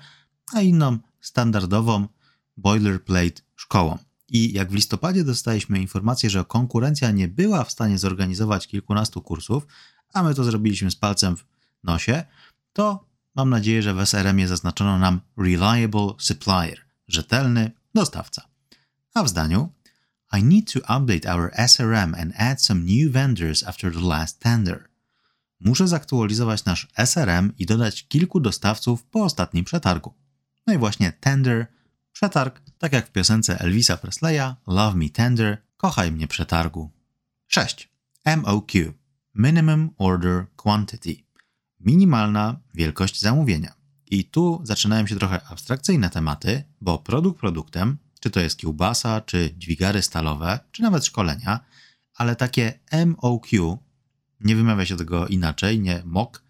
a 0.53 0.61
inną 0.61 0.97
standardową 1.21 2.07
boilerplate 2.57 3.41
szkołą. 3.55 3.97
I 4.29 4.53
jak 4.53 4.71
w 4.71 4.75
listopadzie 4.75 5.23
dostaliśmy 5.23 5.81
informację, 5.81 6.29
że 6.29 6.45
konkurencja 6.45 7.11
nie 7.11 7.27
była 7.27 7.63
w 7.63 7.71
stanie 7.71 7.97
zorganizować 7.97 8.67
kilkunastu 8.67 9.21
kursów, 9.21 9.67
a 10.13 10.23
my 10.23 10.35
to 10.35 10.43
zrobiliśmy 10.43 10.91
z 10.91 10.95
palcem 10.95 11.37
w 11.37 11.43
nosie, 11.83 12.23
to 12.73 13.10
mam 13.35 13.49
nadzieję, 13.49 13.81
że 13.81 13.93
w 13.93 13.99
SRM-ie 14.05 14.47
zaznaczono 14.47 14.99
nam 14.99 15.21
reliable 15.37 16.13
supplier, 16.17 16.77
rzetelny 17.07 17.71
dostawca. 17.93 18.41
A 19.13 19.23
w 19.23 19.29
zdaniu 19.29 19.69
I 20.33 20.43
need 20.43 20.73
to 20.73 20.79
update 20.79 21.33
our 21.33 21.51
SRM 21.67 22.15
and 22.15 22.33
add 22.37 22.61
some 22.61 22.81
new 22.81 23.11
vendors 23.11 23.63
after 23.63 23.93
the 23.93 24.07
last 24.07 24.39
tender. 24.39 24.89
Muszę 25.59 25.87
zaktualizować 25.87 26.65
nasz 26.65 26.87
SRM 26.97 27.53
i 27.57 27.65
dodać 27.65 28.07
kilku 28.07 28.39
dostawców 28.39 29.03
po 29.03 29.23
ostatnim 29.23 29.65
przetargu. 29.65 30.13
No 30.67 30.73
i 30.73 30.77
właśnie 30.77 31.11
tender, 31.11 31.67
przetarg, 32.11 32.61
tak 32.77 32.93
jak 32.93 33.07
w 33.07 33.11
piosence 33.11 33.59
Elvisa 33.59 33.97
Presleya 33.97 34.55
Love 34.67 34.97
Me 34.97 35.09
Tender, 35.09 35.57
kochaj 35.77 36.11
mnie 36.11 36.27
przetargu. 36.27 36.91
6. 37.47 37.89
MOQ 38.37 38.93
Minimum 39.35 39.89
Order 39.97 40.45
Quantity 40.55 41.30
minimalna 41.85 42.59
wielkość 42.73 43.21
zamówienia. 43.21 43.73
I 44.11 44.25
tu 44.25 44.61
zaczynają 44.63 45.07
się 45.07 45.15
trochę 45.15 45.47
abstrakcyjne 45.47 46.09
tematy, 46.09 46.63
bo 46.81 46.99
produkt 46.99 47.39
produktem, 47.39 47.97
czy 48.19 48.29
to 48.29 48.39
jest 48.39 48.57
kiełbasa, 48.57 49.21
czy 49.21 49.53
dźwigary 49.57 50.01
stalowe, 50.01 50.59
czy 50.71 50.81
nawet 50.81 51.05
szkolenia, 51.05 51.59
ale 52.15 52.35
takie 52.35 52.79
MOQ, 53.05 53.77
nie 54.39 54.55
wymawia 54.55 54.85
się 54.85 54.97
tego 54.97 55.27
inaczej, 55.27 55.79
nie 55.79 56.01
MOK, 56.05 56.43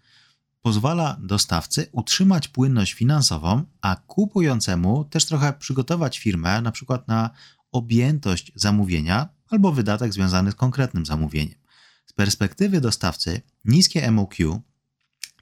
pozwala 0.62 1.16
dostawcy 1.20 1.86
utrzymać 1.92 2.48
płynność 2.48 2.92
finansową, 2.92 3.64
a 3.80 3.96
kupującemu 3.96 5.04
też 5.04 5.24
trochę 5.24 5.52
przygotować 5.52 6.18
firmę 6.18 6.60
na 6.60 6.72
przykład 6.72 7.08
na 7.08 7.30
objętość 7.72 8.52
zamówienia 8.54 9.28
albo 9.48 9.72
wydatek 9.72 10.12
związany 10.12 10.52
z 10.52 10.54
konkretnym 10.54 11.06
zamówieniem. 11.06 11.58
Z 12.06 12.12
perspektywy 12.12 12.80
dostawcy 12.80 13.40
niskie 13.64 14.10
MOQ 14.10 14.62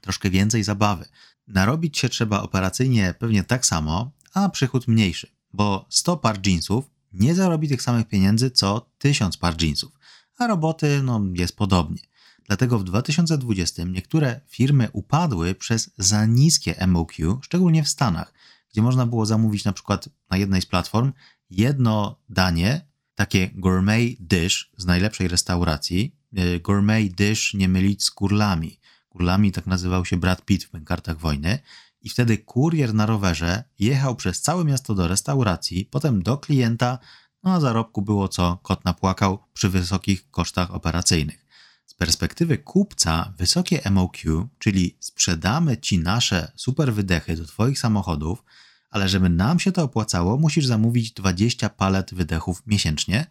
troszkę 0.01 0.29
więcej 0.29 0.63
zabawy. 0.63 1.05
Narobić 1.47 1.97
się 1.97 2.09
trzeba 2.09 2.41
operacyjnie 2.41 3.13
pewnie 3.19 3.43
tak 3.43 3.65
samo, 3.65 4.11
a 4.33 4.49
przychód 4.49 4.87
mniejszy, 4.87 5.27
bo 5.53 5.85
100 5.89 6.17
par 6.17 6.47
jeansów 6.47 6.85
nie 7.13 7.35
zarobi 7.35 7.67
tych 7.67 7.81
samych 7.81 8.07
pieniędzy 8.07 8.51
co 8.51 8.89
1000 8.97 9.37
par 9.37 9.61
jeansów, 9.61 9.91
a 10.37 10.47
roboty 10.47 11.03
no, 11.03 11.21
jest 11.33 11.55
podobnie. 11.55 12.01
Dlatego 12.47 12.79
w 12.79 12.83
2020 12.83 13.83
niektóre 13.83 14.41
firmy 14.47 14.89
upadły 14.93 15.55
przez 15.55 15.91
za 15.97 16.25
niskie 16.25 16.87
MOQ, 16.87 17.39
szczególnie 17.41 17.83
w 17.83 17.89
Stanach, 17.89 18.33
gdzie 18.71 18.81
można 18.81 19.05
było 19.05 19.25
zamówić 19.25 19.65
na 19.65 19.73
przykład 19.73 20.09
na 20.29 20.37
jednej 20.37 20.61
z 20.61 20.65
platform 20.65 21.11
jedno 21.49 22.19
danie, 22.29 22.91
takie 23.15 23.49
gourmet 23.53 24.15
dish 24.19 24.71
z 24.77 24.85
najlepszej 24.85 25.27
restauracji. 25.27 26.15
Y, 26.39 26.59
gourmet 26.59 27.13
dish 27.13 27.53
nie 27.53 27.69
mylić 27.69 28.03
z 28.03 28.11
kurlami. 28.11 28.79
Kurlami 29.11 29.51
tak 29.51 29.67
nazywał 29.67 30.05
się 30.05 30.17
Brad 30.17 30.45
Pitt 30.45 30.63
w 30.63 30.83
kartach 30.83 31.17
wojny. 31.17 31.59
I 32.01 32.09
wtedy 32.09 32.37
kurier 32.37 32.93
na 32.93 33.05
rowerze 33.05 33.63
jechał 33.79 34.15
przez 34.15 34.41
całe 34.41 34.65
miasto 34.65 34.95
do 34.95 35.07
restauracji, 35.07 35.85
potem 35.85 36.23
do 36.23 36.37
klienta, 36.37 36.99
no 37.43 37.53
a 37.53 37.59
zarobku 37.59 38.01
było 38.01 38.27
co 38.27 38.57
kot 38.63 38.85
napłakał 38.85 39.39
przy 39.53 39.69
wysokich 39.69 40.29
kosztach 40.29 40.71
operacyjnych. 40.71 41.45
Z 41.85 41.93
perspektywy 41.93 42.57
kupca 42.57 43.33
wysokie 43.37 43.81
MOQ, 43.91 44.47
czyli 44.59 44.97
sprzedamy 44.99 45.77
ci 45.77 45.99
nasze 45.99 46.51
super 46.55 46.93
wydechy 46.93 47.35
do 47.35 47.45
twoich 47.45 47.79
samochodów, 47.79 48.43
ale 48.89 49.09
żeby 49.09 49.29
nam 49.29 49.59
się 49.59 49.71
to 49.71 49.83
opłacało, 49.83 50.37
musisz 50.37 50.65
zamówić 50.65 51.11
20 51.11 51.69
palet 51.69 52.13
wydechów 52.13 52.63
miesięcznie, 52.67 53.25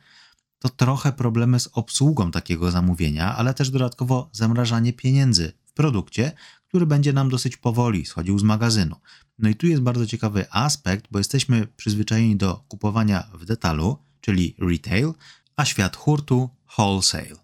to 0.58 0.68
trochę 0.68 1.12
problemy 1.12 1.60
z 1.60 1.68
obsługą 1.72 2.30
takiego 2.30 2.70
zamówienia, 2.70 3.36
ale 3.36 3.54
też 3.54 3.70
dodatkowo 3.70 4.30
zamrażanie 4.32 4.92
pieniędzy 4.92 5.52
w 5.70 5.72
produkcie, 5.72 6.32
który 6.68 6.86
będzie 6.86 7.12
nam 7.12 7.30
dosyć 7.30 7.56
powoli 7.56 8.06
schodził 8.06 8.38
z 8.38 8.42
magazynu. 8.42 8.96
No 9.38 9.48
i 9.48 9.54
tu 9.54 9.66
jest 9.66 9.82
bardzo 9.82 10.06
ciekawy 10.06 10.46
aspekt, 10.50 11.06
bo 11.10 11.18
jesteśmy 11.18 11.66
przyzwyczajeni 11.66 12.36
do 12.36 12.64
kupowania 12.68 13.30
w 13.34 13.44
detalu, 13.44 13.98
czyli 14.20 14.56
retail, 14.58 15.12
a 15.56 15.64
świat 15.64 15.96
hurtu 15.96 16.50
wholesale. 16.76 17.36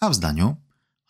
A 0.00 0.10
w 0.10 0.14
zdaniu 0.14 0.56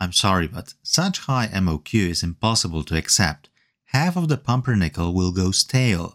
I'm 0.00 0.12
sorry, 0.12 0.48
but 0.48 0.76
such 0.82 1.18
high 1.26 1.62
MOQ 1.62 2.10
is 2.10 2.22
impossible 2.22 2.84
to 2.84 2.96
accept. 2.96 3.50
Half 3.84 4.16
of 4.16 4.28
the 4.28 4.36
pumpernickel 4.36 5.12
will 5.12 5.32
go 5.32 5.52
stale. 5.52 6.08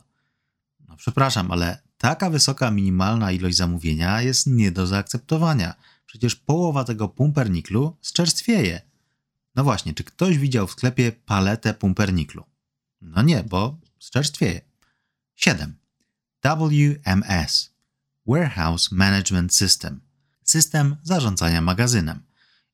No 0.88 0.96
przepraszam, 0.98 1.52
ale 1.52 1.82
taka 1.98 2.30
wysoka 2.30 2.72
minimalna 2.72 3.32
ilość 3.32 3.58
zamówienia 3.58 4.22
jest 4.22 4.48
nie 4.48 4.72
do 4.72 4.88
zaakceptowania. 4.88 5.76
Przecież 6.06 6.36
połowa 6.36 6.84
tego 6.84 7.10
pumperniklu 7.10 7.98
zczerstwieje. 8.02 8.82
No 9.58 9.64
właśnie, 9.64 9.94
czy 9.94 10.04
ktoś 10.04 10.38
widział 10.38 10.68
w 10.68 10.72
sklepie 10.72 11.12
paletę 11.12 11.74
pumperniklu? 11.74 12.44
No 13.02 13.22
nie, 13.22 13.44
bo 13.44 13.78
zczerstwieje. 14.00 14.62
7. 15.36 15.78
WMS 16.44 17.74
Warehouse 18.28 18.92
Management 18.92 19.56
System 19.56 20.02
System 20.44 20.96
zarządzania 21.04 21.62
magazynem. 21.62 22.24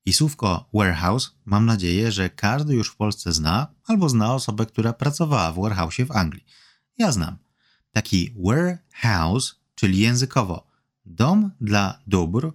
I 0.06 0.14
słówko 0.14 0.70
warehouse 0.74 1.32
mam 1.46 1.66
nadzieję, 1.66 2.12
że 2.12 2.30
każdy 2.30 2.74
już 2.74 2.90
w 2.90 2.96
Polsce 2.96 3.34
zna 3.34 3.68
albo 3.86 4.10
zna 4.10 4.34
osobę, 4.34 4.66
która 4.66 4.94
pracowała 4.94 5.52
w 5.52 5.62
warehouse 5.62 5.98
w 6.08 6.12
Anglii. 6.12 6.46
Ja 6.98 7.12
znam. 7.12 7.38
Taki 7.92 8.36
warehouse, 8.46 9.56
czyli 9.76 10.00
językowo 10.00 10.68
dom 11.06 11.52
dla 11.62 12.00
dóbr, 12.08 12.52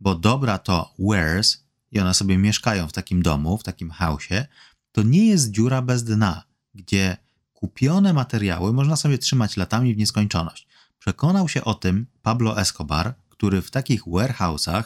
bo 0.00 0.14
dobra 0.14 0.58
to 0.58 0.94
wares, 0.98 1.69
i 1.90 2.00
one 2.00 2.14
sobie 2.14 2.38
mieszkają 2.38 2.88
w 2.88 2.92
takim 2.92 3.22
domu, 3.22 3.58
w 3.58 3.62
takim 3.62 3.90
hausie, 3.90 4.46
to 4.92 5.02
nie 5.02 5.26
jest 5.26 5.50
dziura 5.50 5.82
bez 5.82 6.04
dna, 6.04 6.44
gdzie 6.74 7.16
kupione 7.52 8.12
materiały 8.12 8.72
można 8.72 8.96
sobie 8.96 9.18
trzymać 9.18 9.56
latami 9.56 9.94
w 9.94 9.96
nieskończoność. 9.96 10.66
Przekonał 10.98 11.48
się 11.48 11.64
o 11.64 11.74
tym 11.74 12.06
Pablo 12.22 12.60
Escobar, 12.60 13.14
który 13.28 13.62
w 13.62 13.70
takich 13.70 14.02
warehouse'ach, 14.04 14.84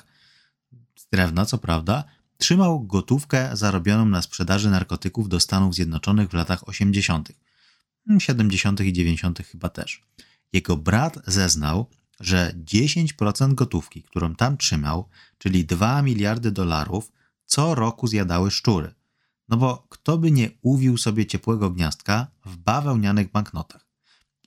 z 0.97 1.07
drewna 1.13 1.47
co 1.47 1.59
prawda, 1.59 2.05
trzymał 2.39 2.87
gotówkę 2.87 3.51
zarobioną 3.53 4.05
na 4.05 4.23
sprzedaży 4.23 4.71
narkotyków 4.71 5.29
do 5.29 5.41
Stanów 5.41 5.75
Zjednoczonych 5.75 6.29
w 6.29 6.35
latach 6.35 6.69
80., 6.69 7.33
70. 8.19 8.81
i 8.81 8.93
90. 8.93 9.39
chyba 9.39 9.69
też. 9.69 10.03
Jego 10.53 10.77
brat 10.77 11.19
zeznał, 11.27 11.87
że 12.21 12.55
10% 12.65 13.55
gotówki, 13.55 14.03
którą 14.03 14.35
tam 14.35 14.57
trzymał, 14.57 15.09
czyli 15.39 15.65
2 15.65 16.03
miliardy 16.03 16.51
dolarów, 16.51 17.13
co 17.47 17.75
roku 17.75 18.07
zjadały 18.07 18.51
szczury. 18.51 18.95
No 19.49 19.57
bo 19.57 19.87
kto 19.89 20.19
by 20.19 20.31
nie 20.31 20.51
uwił 20.63 20.99
sobie 20.99 21.27
ciepłego 21.27 21.71
gniazdka 21.71 22.27
w 22.45 22.57
bawełnianych 22.57 23.31
banknotach? 23.31 23.87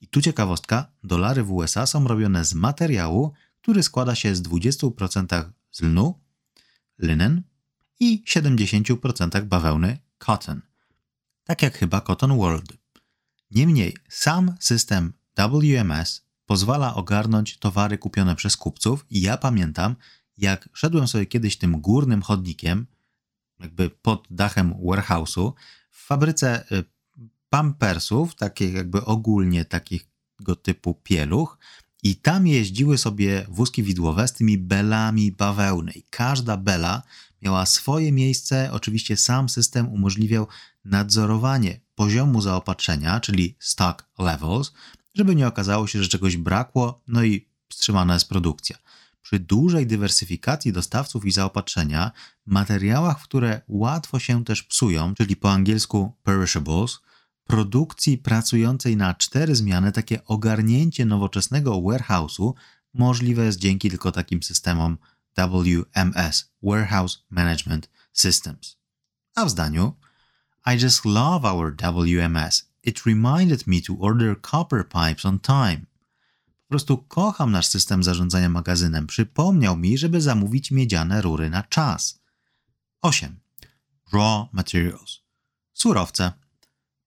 I 0.01 0.07
tu 0.07 0.21
ciekawostka, 0.21 0.91
dolary 1.03 1.43
w 1.43 1.51
USA 1.51 1.86
są 1.86 2.07
robione 2.07 2.45
z 2.45 2.53
materiału, 2.53 3.33
który 3.62 3.83
składa 3.83 4.15
się 4.15 4.36
z 4.36 4.41
20% 4.41 5.51
z 5.71 5.81
lnu, 5.81 6.19
linen 7.00 7.43
i 8.00 8.24
70% 8.27 9.43
bawełny, 9.43 9.97
cotton. 10.17 10.62
Tak 11.43 11.62
jak 11.62 11.77
chyba 11.77 12.01
Cotton 12.01 12.38
World. 12.38 12.74
Niemniej 13.51 13.95
sam 14.09 14.55
system 14.59 15.13
WMS 15.38 16.26
pozwala 16.47 16.95
ogarnąć 16.95 17.57
towary 17.57 17.97
kupione 17.97 18.35
przez 18.35 18.57
kupców 18.57 19.05
i 19.09 19.21
ja 19.21 19.37
pamiętam, 19.37 19.95
jak 20.37 20.69
szedłem 20.73 21.07
sobie 21.07 21.25
kiedyś 21.25 21.57
tym 21.57 21.81
górnym 21.81 22.21
chodnikiem, 22.21 22.85
jakby 23.59 23.89
pod 23.89 24.27
dachem 24.31 24.73
warehouse'u, 24.73 25.53
w 25.91 26.05
fabryce 26.05 26.71
y, 26.71 26.83
pampersów, 27.49 28.35
takich 28.35 28.73
jakby 28.73 29.05
ogólnie 29.05 29.65
takich 29.65 30.05
tego 30.37 30.55
typu 30.55 30.93
pieluch 30.93 31.57
i 32.03 32.15
tam 32.15 32.47
jeździły 32.47 32.97
sobie 32.97 33.45
wózki 33.49 33.83
widłowe 33.83 34.27
z 34.27 34.33
tymi 34.33 34.57
belami 34.57 35.31
bawełny. 35.31 35.91
I 35.91 36.03
każda 36.03 36.57
bela 36.57 37.03
miała 37.41 37.65
swoje 37.65 38.11
miejsce. 38.11 38.69
Oczywiście 38.71 39.17
sam 39.17 39.49
system 39.49 39.89
umożliwiał 39.89 40.47
nadzorowanie 40.85 41.79
poziomu 41.95 42.41
zaopatrzenia, 42.41 43.19
czyli 43.19 43.55
stock 43.59 44.05
levels, 44.19 44.71
żeby 45.17 45.36
nie 45.36 45.47
okazało 45.47 45.88
się, 45.88 46.03
że 46.03 46.09
czegoś 46.09 46.38
brakło, 46.38 47.01
no 47.07 47.24
i 47.24 47.47
wstrzymana 47.69 48.13
jest 48.13 48.29
produkcja. 48.29 48.77
Przy 49.21 49.39
dużej 49.39 49.88
dywersyfikacji 49.88 50.74
dostawców 50.74 51.25
i 51.25 51.31
zaopatrzenia, 51.31 52.12
materiałach, 52.45 53.21
które 53.24 53.62
łatwo 53.67 54.19
się 54.19 54.45
też 54.45 54.63
psują, 54.63 55.15
czyli 55.15 55.36
po 55.36 55.51
angielsku 55.51 56.15
perishables, 56.24 57.00
produkcji 57.43 58.17
pracującej 58.17 58.97
na 58.97 59.13
cztery 59.13 59.55
zmiany, 59.55 59.91
takie 59.91 60.25
ogarnięcie 60.25 61.05
nowoczesnego 61.05 61.71
warehouse'u 61.71 62.53
możliwe 62.93 63.45
jest 63.45 63.59
dzięki 63.59 63.89
tylko 63.89 64.12
takim 64.12 64.43
systemom 64.43 64.97
WMS 65.38 66.51
Warehouse 66.63 67.25
Management 67.29 67.89
Systems. 68.13 68.77
A 69.36 69.45
w 69.45 69.50
zdaniu 69.50 69.93
I 70.65 70.83
just 70.83 71.05
love 71.05 71.47
our 71.47 71.75
WMS. 71.75 72.66
It 72.88 73.06
reminded 73.06 73.67
me 73.67 73.82
to 73.82 73.98
order 74.00 74.36
copper 74.51 74.89
pipes 74.89 75.25
on 75.25 75.39
time. 75.39 75.86
Po 76.63 76.70
prostu 76.70 76.98
kocham 76.98 77.51
nasz 77.51 77.67
system 77.67 78.03
zarządzania 78.03 78.50
magazynem. 78.50 79.08
Przypomniał 79.08 79.77
mi, 79.77 79.98
żeby 79.98 80.22
zamówić 80.22 80.72
miedziane 80.72 81.22
rury 81.22 81.50
na 81.50 81.63
czas. 81.63 82.20
8. 83.01 83.39
Raw 84.13 84.53
materials. 84.53 85.20
Surowce. 85.74 86.32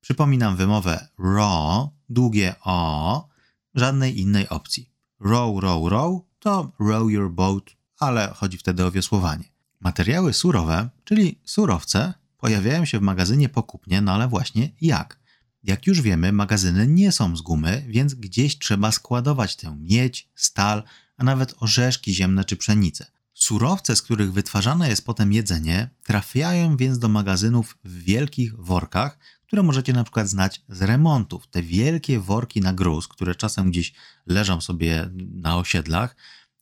Przypominam 0.00 0.56
wymowę 0.56 1.08
raw, 1.18 1.88
długie 2.08 2.54
o, 2.64 3.28
żadnej 3.74 4.20
innej 4.20 4.48
opcji. 4.48 4.90
Row, 5.20 5.62
row, 5.62 5.90
row 5.90 6.20
to 6.38 6.72
row 6.80 7.10
your 7.10 7.30
boat, 7.30 7.70
ale 7.98 8.32
chodzi 8.36 8.58
wtedy 8.58 8.84
o 8.84 8.90
wiosłowanie. 8.90 9.44
Materiały 9.80 10.32
surowe, 10.32 10.88
czyli 11.04 11.40
surowce, 11.44 12.14
pojawiają 12.38 12.84
się 12.84 12.98
w 12.98 13.02
magazynie 13.02 13.48
pokupnie, 13.48 14.00
no 14.00 14.12
ale 14.12 14.28
właśnie 14.28 14.70
jak? 14.80 15.19
Jak 15.62 15.86
już 15.86 16.00
wiemy, 16.00 16.32
magazyny 16.32 16.86
nie 16.86 17.12
są 17.12 17.36
z 17.36 17.42
gumy, 17.42 17.84
więc 17.88 18.14
gdzieś 18.14 18.58
trzeba 18.58 18.92
składować 18.92 19.56
tę 19.56 19.76
miedź, 19.80 20.28
stal, 20.34 20.82
a 21.16 21.24
nawet 21.24 21.54
orzeszki 21.58 22.14
ziemne 22.14 22.44
czy 22.44 22.56
pszenicę. 22.56 23.06
Surowce, 23.34 23.96
z 23.96 24.02
których 24.02 24.32
wytwarzane 24.32 24.88
jest 24.88 25.06
potem 25.06 25.32
jedzenie, 25.32 25.90
trafiają 26.02 26.76
więc 26.76 26.98
do 26.98 27.08
magazynów 27.08 27.78
w 27.84 28.02
wielkich 28.02 28.56
workach, 28.56 29.18
które 29.46 29.62
możecie 29.62 29.92
na 29.92 30.04
przykład 30.04 30.28
znać 30.28 30.62
z 30.68 30.82
remontów. 30.82 31.46
Te 31.46 31.62
wielkie 31.62 32.20
worki 32.20 32.60
na 32.60 32.72
gruz, 32.72 33.08
które 33.08 33.34
czasem 33.34 33.70
gdzieś 33.70 33.92
leżą 34.26 34.60
sobie 34.60 35.10
na 35.34 35.56
osiedlach, 35.56 36.16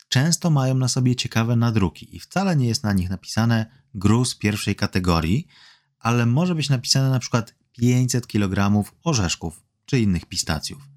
często 0.09 0.51
mają 0.51 0.75
na 0.75 0.89
sobie 0.89 1.17
ciekawe 1.17 1.57
nadruki 1.57 2.17
i 2.17 2.21
wcale 2.21 2.57
nie 2.57 2.69
jest 2.69 2.85
na 2.85 2.93
nich 2.93 3.11
napisane 3.11 3.67
gruz 3.95 4.35
pierwszej 4.35 4.77
kategorii, 4.77 5.47
ale 5.99 6.27
może 6.27 6.55
być 6.55 6.69
napisane 6.69 7.11
na 7.11 7.19
przykład 7.19 7.55
500 7.79 8.27
kg 8.27 8.85
orzeszków 9.05 9.63
czy 9.87 10.01
innych 10.01 10.27
pistacjów. 10.27 10.89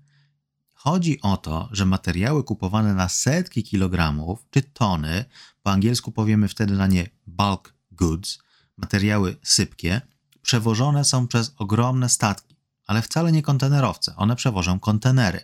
Chodzi 0.73 1.21
o 1.21 1.37
to, 1.37 1.69
że 1.71 1.85
materiały 1.85 2.43
kupowane 2.43 2.93
na 2.93 3.09
setki 3.09 3.63
kilogramów 3.63 4.45
czy 4.49 4.61
tony, 4.61 5.25
po 5.63 5.71
angielsku 5.71 6.11
powiemy 6.11 6.47
wtedy 6.47 6.73
na 6.73 6.87
nie 6.87 7.09
bulk 7.27 7.73
goods, 7.91 8.39
materiały 8.77 9.35
sypkie, 9.43 10.01
przewożone 10.41 11.05
są 11.05 11.27
przez 11.27 11.53
ogromne 11.57 12.09
statki, 12.09 12.55
ale 12.87 13.01
wcale 13.01 13.31
nie 13.31 13.41
kontenerowce, 13.41 14.15
one 14.15 14.35
przewożą 14.35 14.79
kontenery, 14.79 15.39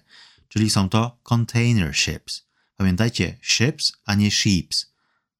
czyli 0.47 0.69
są 0.69 0.89
to 0.89 1.19
container 1.23 1.95
ships. 1.95 2.47
Pamiętajcie, 2.78 3.38
ships, 3.41 3.93
a 4.06 4.15
nie 4.15 4.32
ships. 4.32 4.93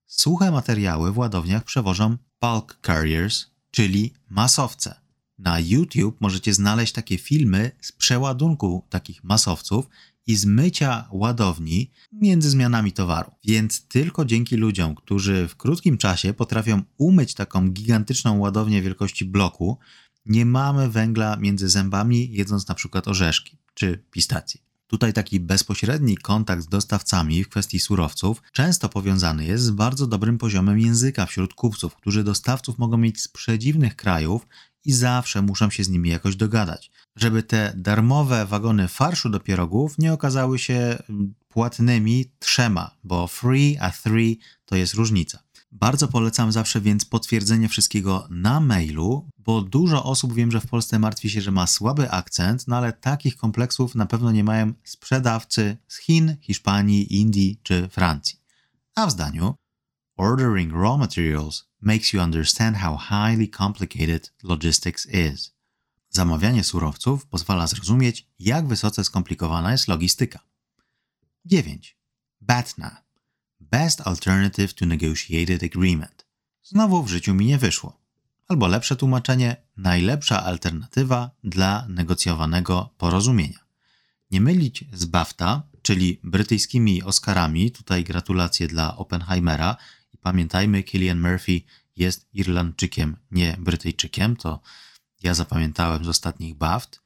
Suche 0.06 0.52
materiały 0.52 1.12
w 1.12 1.18
ładowniach 1.18 1.64
przewożą 1.64 2.18
bulk 2.42 2.80
carriers, 2.86 3.46
czyli 3.72 4.14
masowce. 4.30 5.07
Na 5.38 5.60
YouTube 5.60 6.22
możecie 6.22 6.54
znaleźć 6.54 6.94
takie 6.94 7.18
filmy 7.18 7.72
z 7.82 7.92
przeładunku 7.92 8.86
takich 8.90 9.24
masowców 9.24 9.90
i 10.28 10.36
zmycia 10.36 11.08
ładowni 11.12 11.92
między 12.12 12.50
zmianami 12.50 12.92
towaru. 12.92 13.32
Więc 13.44 13.88
tylko 13.88 14.26
dzięki 14.26 14.56
ludziom, 14.56 14.96
którzy 14.96 15.48
w 15.48 15.56
krótkim 15.56 15.98
czasie 15.98 16.34
potrafią 16.34 16.82
umyć 16.98 17.34
taką 17.34 17.70
gigantyczną 17.70 18.40
ładownię 18.40 18.82
wielkości 18.82 19.26
bloku, 19.26 19.78
nie 20.26 20.46
mamy 20.46 20.90
węgla 20.90 21.36
między 21.36 21.70
zębami, 21.70 22.32
jedząc 22.32 22.68
na 22.68 22.76
przykład 22.76 23.08
orzeszki 23.08 23.58
czy 23.74 24.04
pistacje. 24.12 24.67
Tutaj 24.88 25.14
taki 25.14 25.40
bezpośredni 25.40 26.18
kontakt 26.18 26.64
z 26.64 26.68
dostawcami 26.68 27.44
w 27.44 27.50
kwestii 27.50 27.80
surowców 27.80 28.42
często 28.52 28.90
powiązany 28.90 29.46
jest 29.46 29.64
z 29.64 29.72
bardzo 29.72 30.08
dobrym 30.08 30.38
poziomem 30.38 30.80
języka 30.80 31.26
wśród 31.26 31.54
kupców, 31.54 31.96
którzy 31.96 32.24
dostawców 32.24 32.78
mogą 32.78 32.98
mieć 32.98 33.22
z 33.22 33.28
przedziwnych 33.28 33.96
krajów 33.96 34.48
i 34.86 34.94
zawsze 34.94 35.42
muszą 35.42 35.70
się 35.70 35.84
z 35.84 35.90
nimi 35.90 36.10
jakoś 36.10 36.36
dogadać. 36.36 36.92
Żeby 37.16 37.44
te 37.44 37.74
darmowe 37.78 38.46
wagony 38.46 38.88
farszu 38.88 39.30
do 39.30 39.40
pierogów 39.40 39.98
nie 39.98 40.14
okazały 40.14 40.60
się 40.60 40.98
mm, 41.10 41.34
płatnymi 41.48 42.26
trzema, 42.40 42.92
bo 43.04 43.28
free 43.28 43.78
a 43.80 43.92
three 43.92 44.40
to 44.66 44.76
jest 44.76 44.94
różnica. 44.94 45.47
Bardzo 45.80 46.08
polecam 46.08 46.52
zawsze 46.52 46.82
więc 46.82 47.06
potwierdzenie 47.06 47.70
wszystkiego 47.70 48.28
na 48.30 48.60
mailu, 48.60 49.30
bo 49.38 49.62
dużo 49.62 50.04
osób 50.04 50.34
wiem, 50.34 50.52
że 50.52 50.62
w 50.62 50.68
Polsce 50.68 51.00
martwi 51.00 51.30
się, 51.30 51.42
że 51.42 51.52
ma 51.52 51.68
słaby 51.68 52.12
akcent, 52.12 52.68
no 52.68 52.78
ale 52.78 52.94
takich 52.94 53.38
kompleksów 53.38 53.96
na 53.96 54.06
pewno 54.06 54.32
nie 54.32 54.44
mają 54.44 54.74
sprzedawcy 54.84 55.78
z 55.88 55.98
Chin, 55.98 56.36
Hiszpanii, 56.42 57.20
Indii 57.20 57.60
czy 57.64 57.90
Francji. 57.90 58.40
A 58.96 59.08
w 59.08 59.12
zdaniu 59.12 59.56
Ordering 60.16 60.74
raw 60.74 61.00
materials 61.00 61.68
makes 61.82 62.14
you 62.14 62.22
understand 62.22 62.78
how 62.78 62.98
highly 62.98 63.48
complicated 63.48 64.34
logistics 64.44 65.06
is. 65.06 65.54
Zamawianie 66.10 66.64
surowców 66.64 67.26
pozwala 67.26 67.68
zrozumieć, 67.68 68.28
jak 68.40 68.68
wysoce 68.68 69.04
skomplikowana 69.04 69.72
jest 69.72 69.88
logistyka. 69.88 70.40
9. 71.46 71.98
BATNA 72.42 73.07
Best 73.72 74.02
Alternative 74.02 74.74
to 74.74 74.86
Negotiated 74.86 75.64
Agreement. 75.64 76.26
Znowu 76.64 77.04
w 77.04 77.10
życiu 77.10 77.34
mi 77.34 77.46
nie 77.46 77.58
wyszło. 77.58 78.00
Albo 78.48 78.68
lepsze 78.68 78.96
tłumaczenie, 78.96 79.56
najlepsza 79.78 80.44
alternatywa 80.44 81.32
dla 81.44 81.86
negocjowanego 81.90 82.94
porozumienia. 82.98 83.60
Nie 84.32 84.42
mylić 84.42 84.86
z 84.94 85.06
BAFTA, 85.06 85.64
czyli 85.82 86.20
brytyjskimi 86.24 87.04
Oscarami, 87.04 87.72
tutaj 87.72 88.04
gratulacje 88.04 88.68
dla 88.68 88.98
Oppenheimera, 88.98 89.76
i 90.14 90.18
pamiętajmy, 90.18 90.84
Killian 90.84 91.20
Murphy 91.20 91.62
jest 91.96 92.28
Irlandczykiem, 92.34 93.18
nie 93.32 93.58
Brytyjczykiem, 93.60 94.36
to 94.36 94.62
ja 95.24 95.34
zapamiętałem 95.34 96.06
z 96.06 96.08
ostatnich 96.08 96.56
BAFT. 96.56 97.02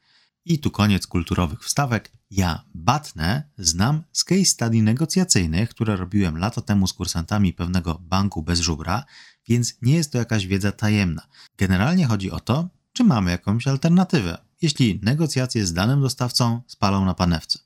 I 0.46 0.60
tu 0.60 0.72
koniec 0.72 1.08
kulturowych 1.08 1.64
wstawek. 1.64 2.12
Ja 2.32 2.64
Batnę 2.74 3.44
znam 3.58 4.04
z 4.12 4.24
case 4.24 4.46
study 4.46 4.82
negocjacyjnych, 4.82 5.70
które 5.70 5.96
robiłem 5.96 6.38
lata 6.38 6.62
temu 6.62 6.88
z 6.88 6.94
kursantami 6.94 7.54
pewnego 7.54 8.00
banku 8.02 8.44
bez 8.44 8.60
żubra, 8.60 9.04
więc 9.48 9.74
nie 9.82 9.94
jest 9.94 10.12
to 10.12 10.18
jakaś 10.18 10.48
wiedza 10.48 10.72
tajemna. 10.72 11.28
Generalnie 11.58 12.06
chodzi 12.06 12.32
o 12.32 12.40
to, 12.40 12.70
czy 12.94 13.04
mamy 13.04 13.32
jakąś 13.32 13.68
alternatywę, 13.68 14.38
jeśli 14.62 15.00
negocjacje 15.04 15.68
z 15.68 15.74
danym 15.74 16.02
dostawcą 16.02 16.62
spalą 16.68 17.06
na 17.06 17.14
panewce. 17.14 17.60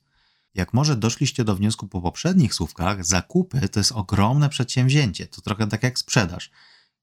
Jak 0.54 0.74
może 0.74 0.96
doszliście 0.96 1.44
do 1.44 1.56
wniosku 1.56 1.88
po 1.88 2.02
poprzednich 2.02 2.54
słówkach, 2.54 3.06
zakupy 3.06 3.70
to 3.70 3.80
jest 3.80 3.92
ogromne 3.92 4.50
przedsięwzięcie. 4.50 5.28
To 5.28 5.42
trochę 5.42 5.68
tak 5.68 5.84
jak 5.84 6.00
sprzedaż. 6.00 6.52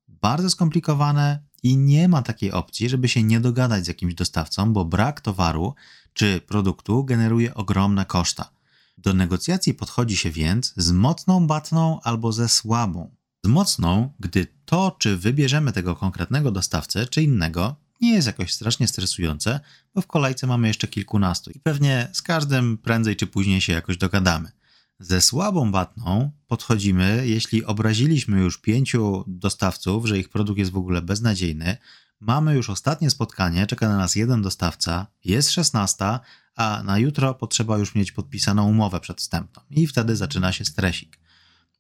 Bardzo 0.09 0.51
skomplikowane 0.51 1.43
i 1.63 1.77
nie 1.77 2.09
ma 2.09 2.23
takiej 2.23 2.53
opcji, 2.53 2.89
żeby 2.89 3.09
się 3.09 3.23
nie 3.23 3.41
dogadać 3.41 3.85
z 3.85 3.89
jakimś 3.89 4.15
dostawcą, 4.15 4.73
bo 4.73 4.85
brak 4.85 5.21
towaru 5.21 5.75
czy 6.13 6.41
produktu 6.41 7.05
generuje 7.05 7.55
ogromne 7.55 8.05
koszta. 8.05 8.51
Do 8.99 9.15
negocjacji 9.15 9.75
podchodzi 9.75 10.17
się 10.17 10.31
więc 10.31 10.75
z 10.77 10.93
mocną 10.93 11.47
batną 11.47 12.01
albo 12.01 12.33
ze 12.33 12.49
słabą. 12.49 13.15
Z 13.45 13.49
mocną, 13.49 14.13
gdy 14.21 14.47
to, 14.65 14.97
czy 14.99 15.17
wybierzemy 15.17 15.73
tego 15.73 15.97
konkretnego 15.97 16.51
dostawcę, 16.51 17.07
czy 17.07 17.23
innego, 17.23 17.77
nie 18.01 18.15
jest 18.15 18.27
jakoś 18.27 18.53
strasznie 18.53 18.89
stresujące, 18.89 19.61
bo 19.95 20.01
w 20.01 20.07
kolejce 20.07 20.47
mamy 20.47 20.69
jeszcze 20.69 20.89
kilkunastu 20.89 21.51
i 21.51 21.61
pewnie 21.61 22.09
z 22.13 22.23
każdym 22.23 22.79
prędzej 22.79 23.17
czy 23.17 23.27
później 23.27 23.61
się 23.61 23.73
jakoś 23.73 23.97
dogadamy. 23.97 24.51
Ze 25.03 25.21
słabą 25.21 25.73
batną 25.73 26.31
podchodzimy, 26.47 27.23
jeśli 27.27 27.65
obraziliśmy 27.65 28.41
już 28.41 28.61
pięciu 28.61 29.25
dostawców, 29.27 30.07
że 30.07 30.19
ich 30.19 30.29
produkt 30.29 30.59
jest 30.59 30.71
w 30.71 30.77
ogóle 30.77 31.03
beznadziejny, 31.03 31.77
mamy 32.21 32.55
już 32.55 32.71
ostatnie 32.71 33.11
spotkanie, 33.11 33.67
czeka 33.67 33.89
na 33.89 33.97
nas 33.97 34.17
jeden 34.17 34.43
dostawca, 34.43 35.07
jest 35.25 35.51
szesnasta, 35.51 36.21
a 36.55 36.83
na 36.85 36.99
jutro 36.99 37.35
potrzeba 37.35 37.79
już 37.79 37.95
mieć 37.95 38.13
podpisaną 38.13 38.69
umowę 38.69 39.01
przedwstępną 39.01 39.63
i 39.71 39.87
wtedy 39.87 40.17
zaczyna 40.17 40.53
się 40.53 40.65
stresik. 40.65 41.19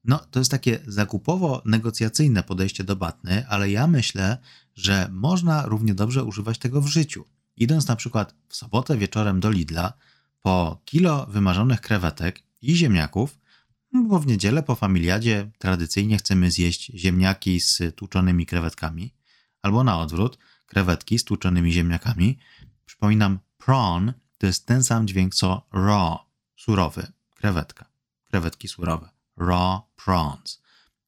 No, 0.04 0.18
to 0.30 0.38
jest 0.38 0.50
takie 0.50 0.78
zakupowo-negocjacyjne 0.78 2.42
podejście 2.42 2.85
do 2.85 2.96
batny, 2.96 3.48
ale 3.48 3.70
ja 3.70 3.87
myślę, 3.87 4.38
że 4.74 5.08
można 5.12 5.66
równie 5.66 5.94
dobrze 5.94 6.24
używać 6.24 6.58
tego 6.58 6.80
w 6.80 6.87
życiu. 6.87 7.24
Idąc 7.56 7.88
na 7.88 7.96
przykład 7.96 8.35
w 8.48 8.56
sobotę 8.56 8.96
wieczorem 8.96 9.40
do 9.40 9.50
Lidla, 9.50 9.92
po 10.40 10.82
kilo 10.85 11.26
wymarzonych 11.26 11.80
krewetek 11.80 12.52
i 12.62 12.77
ziemniaków, 12.77 13.38
bo 13.92 14.18
w 14.18 14.27
niedzielę 14.27 14.62
po 14.62 14.75
familiadzie 14.75 15.51
tradycyjnie 15.59 16.18
chcemy 16.18 16.51
zjeść 16.51 16.92
ziemniaki 16.94 17.61
z 17.61 17.96
tłuczonymi 17.96 18.46
krewetkami, 18.46 19.14
albo 19.62 19.85
na 19.85 19.98
odwrót, 19.98 20.38
krewetki 20.66 21.18
z 21.18 21.25
tłuczonymi 21.25 21.72
ziemniakami. 21.72 22.38
Przypominam, 22.87 23.38
prawn 23.59 24.12
to 24.38 24.46
jest 24.46 24.66
ten 24.66 24.85
sam 24.85 25.07
dźwięk 25.07 25.35
co 25.35 25.66
raw, 25.72 26.18
surowy, 26.57 27.12
krewetka, 27.35 27.85
krewetki 28.25 28.68
surowe, 28.68 29.09
raw 29.37 29.81
prawns. 30.05 30.62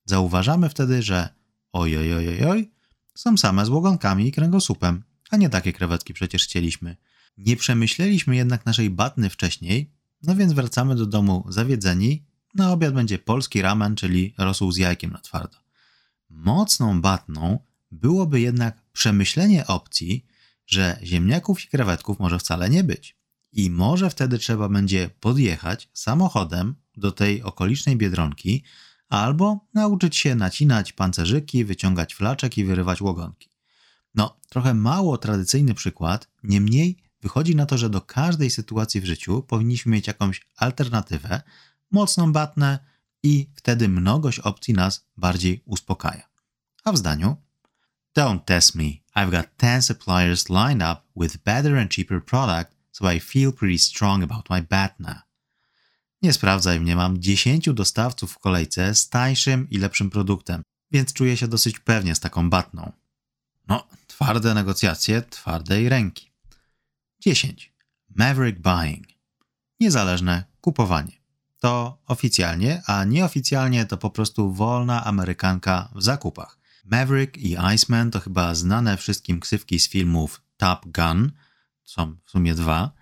Zauważamy 0.05 0.69
wtedy, 0.69 1.03
że 1.03 1.29
oj, 1.73 1.97
oj, 1.97 2.45
oj, 2.45 2.71
są 3.15 3.37
same 3.37 3.67
z 3.67 3.69
łogonkami 3.69 4.29
i 4.29 4.33
kręgosłupem, 4.33 5.03
a 5.31 5.37
nie 5.37 5.49
takie 5.49 5.73
krewetki 5.73 6.15
przecież 6.15 6.45
chcieliśmy. 6.45 6.97
Nie 7.39 7.57
przemyśleliśmy 7.57 8.37
jednak 8.37 8.67
naszej 8.67 8.91
batny 8.91 9.31
wcześniej, 9.31 9.94
no 10.27 10.37
więc 10.37 10.53
wracamy 10.53 10.95
do 10.95 11.07
domu 11.07 11.47
zawiedzeni. 11.49 12.25
Na 12.55 12.73
obiad 12.73 12.95
będzie 12.95 13.19
polski 13.19 13.63
ramen, 13.63 13.97
czyli 13.97 14.35
rosół 14.39 14.73
z 14.73 14.77
jajkiem 14.77 15.11
na 15.11 15.19
twardo. 15.19 15.59
Mocną 16.31 17.01
batną 17.01 17.59
byłoby 17.91 18.41
jednak 18.41 18.83
przemyślenie 18.93 19.67
opcji, 19.67 20.27
że 20.67 20.99
ziemniaków 21.03 21.65
i 21.65 21.69
krewetków 21.69 22.19
może 22.19 22.39
wcale 22.39 22.71
nie 22.71 22.85
być. 22.85 23.17
I 23.53 23.71
może 23.71 24.11
wtedy 24.11 24.39
trzeba 24.39 24.69
będzie 24.69 25.11
podjechać 25.21 25.89
samochodem 25.93 26.75
do 26.97 27.13
tej 27.13 27.43
okolicznej 27.43 27.97
biedronki, 27.97 28.63
albo 29.09 29.67
nauczyć 29.75 30.17
się 30.17 30.35
nacinać 30.35 30.93
pancerzyki, 30.93 31.65
wyciągać 31.65 32.15
flaczek 32.15 32.59
i 32.59 32.65
wyrywać 32.65 33.01
łogonki. 33.01 33.51
No, 34.15 34.37
trochę 34.49 34.75
mało 34.75 35.19
tradycyjny 35.19 35.75
przykład, 35.75 36.29
niemniej 36.43 37.04
wychodzi 37.25 37.57
na 37.57 37.67
to, 37.67 37.79
że 37.79 37.91
do 37.91 38.01
każdej 38.01 38.51
sytuacji 38.51 39.01
w 39.01 39.05
życiu 39.05 39.43
powinniśmy 39.43 39.93
mieć 39.93 40.07
jakąś 40.07 40.47
alternatywę, 40.57 41.43
mocną 41.91 42.33
batnę 42.33 42.79
i 43.23 43.51
wtedy 43.55 43.89
mnogość 43.89 44.39
opcji 44.39 44.75
nas 44.75 45.07
bardziej 45.17 45.63
uspokaja. 45.65 46.29
A 46.85 46.93
w 46.93 46.99
zdaniu 46.99 47.37
Don't 48.19 48.45
test 48.45 48.75
me. 48.75 48.85
I've 49.17 49.31
got 49.31 49.47
10 49.63 49.85
suppliers 49.85 50.49
lined 50.49 50.83
up 50.83 51.01
with 51.17 51.37
better 51.45 51.79
and 51.79 51.95
cheaper 51.95 52.25
product, 52.25 52.77
so 52.93 53.13
I 53.13 53.21
feel 53.21 53.53
pretty 53.53 53.79
strong 53.79 54.23
about 54.23 54.51
my 54.51 54.63
batna. 54.63 55.23
Nie 56.23 56.33
sprawdzaj 56.33 56.81
mnie, 56.81 56.97
mam 56.97 57.19
10 57.19 57.69
dostawców 57.73 58.33
w 58.33 58.39
kolejce 58.39 58.95
z 58.95 59.09
tańszym 59.09 59.71
i 59.71 59.79
lepszym 59.79 60.11
produktem, 60.11 60.63
więc 60.91 61.13
czuję 61.13 61.37
się 61.37 61.49
dosyć 61.49 61.79
pewnie 61.79 62.15
z 62.15 62.21
taką 62.21 62.51
batną. 62.51 62.93
No, 63.69 63.87
twarde 64.07 64.55
negocjacje 64.55 65.23
twardej 65.23 65.89
ręki. 65.89 66.34
10. 67.25 67.73
Maverick 68.15 68.61
Buying. 68.61 69.07
Niezależne 69.81 70.45
kupowanie. 70.61 71.13
To 71.61 71.99
oficjalnie, 72.07 72.83
a 72.87 73.05
nieoficjalnie 73.05 73.87
to 73.87 73.97
po 73.97 74.11
prostu 74.11 74.53
wolna 74.53 75.05
Amerykanka 75.05 75.89
w 75.95 76.03
zakupach. 76.03 76.59
Maverick 76.85 77.37
i 77.37 77.57
Iceman 77.75 78.11
to 78.11 78.21
chyba 78.21 78.55
znane 78.55 78.97
wszystkim 78.97 79.41
ksywki 79.41 79.81
z 79.81 79.89
filmów 79.89 80.43
Top 80.57 80.87
Gun, 80.87 81.33
są 81.85 82.17
w 82.25 82.31
sumie 82.31 82.55
dwa. 82.55 82.93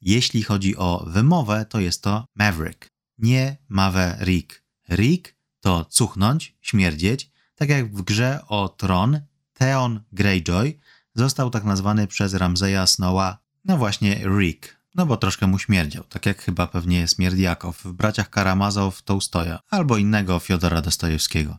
Jeśli 0.00 0.42
chodzi 0.42 0.76
o 0.76 1.04
wymowę, 1.06 1.66
to 1.68 1.80
jest 1.80 2.02
to 2.02 2.24
Maverick, 2.34 2.90
nie 3.18 3.56
Maverick. 3.68 4.62
Rick 4.88 5.34
to 5.60 5.84
cuchnąć, 5.84 6.56
śmierdzieć, 6.60 7.30
tak 7.54 7.68
jak 7.68 7.96
w 7.96 8.02
grze 8.02 8.40
o 8.48 8.68
tron 8.68 9.20
Theon 9.52 10.00
Greyjoy 10.12 10.78
został 11.14 11.50
tak 11.50 11.64
nazwany 11.64 12.06
przez 12.06 12.34
Ramzeja 12.34 12.86
Snowa, 12.86 13.41
no 13.64 13.76
właśnie 13.76 14.20
Rick, 14.38 14.76
no 14.94 15.06
bo 15.06 15.16
troszkę 15.16 15.46
mu 15.46 15.58
śmierdział, 15.58 16.04
tak 16.04 16.26
jak 16.26 16.42
chyba 16.42 16.66
pewnie 16.66 17.08
Smierdiakow 17.08 17.82
w 17.84 17.92
Braciach 17.92 18.30
Karamazow 18.30 19.02
Tołstoja 19.02 19.60
albo 19.70 19.96
innego 19.96 20.38
Fiodora 20.38 20.82
Dostojewskiego. 20.82 21.58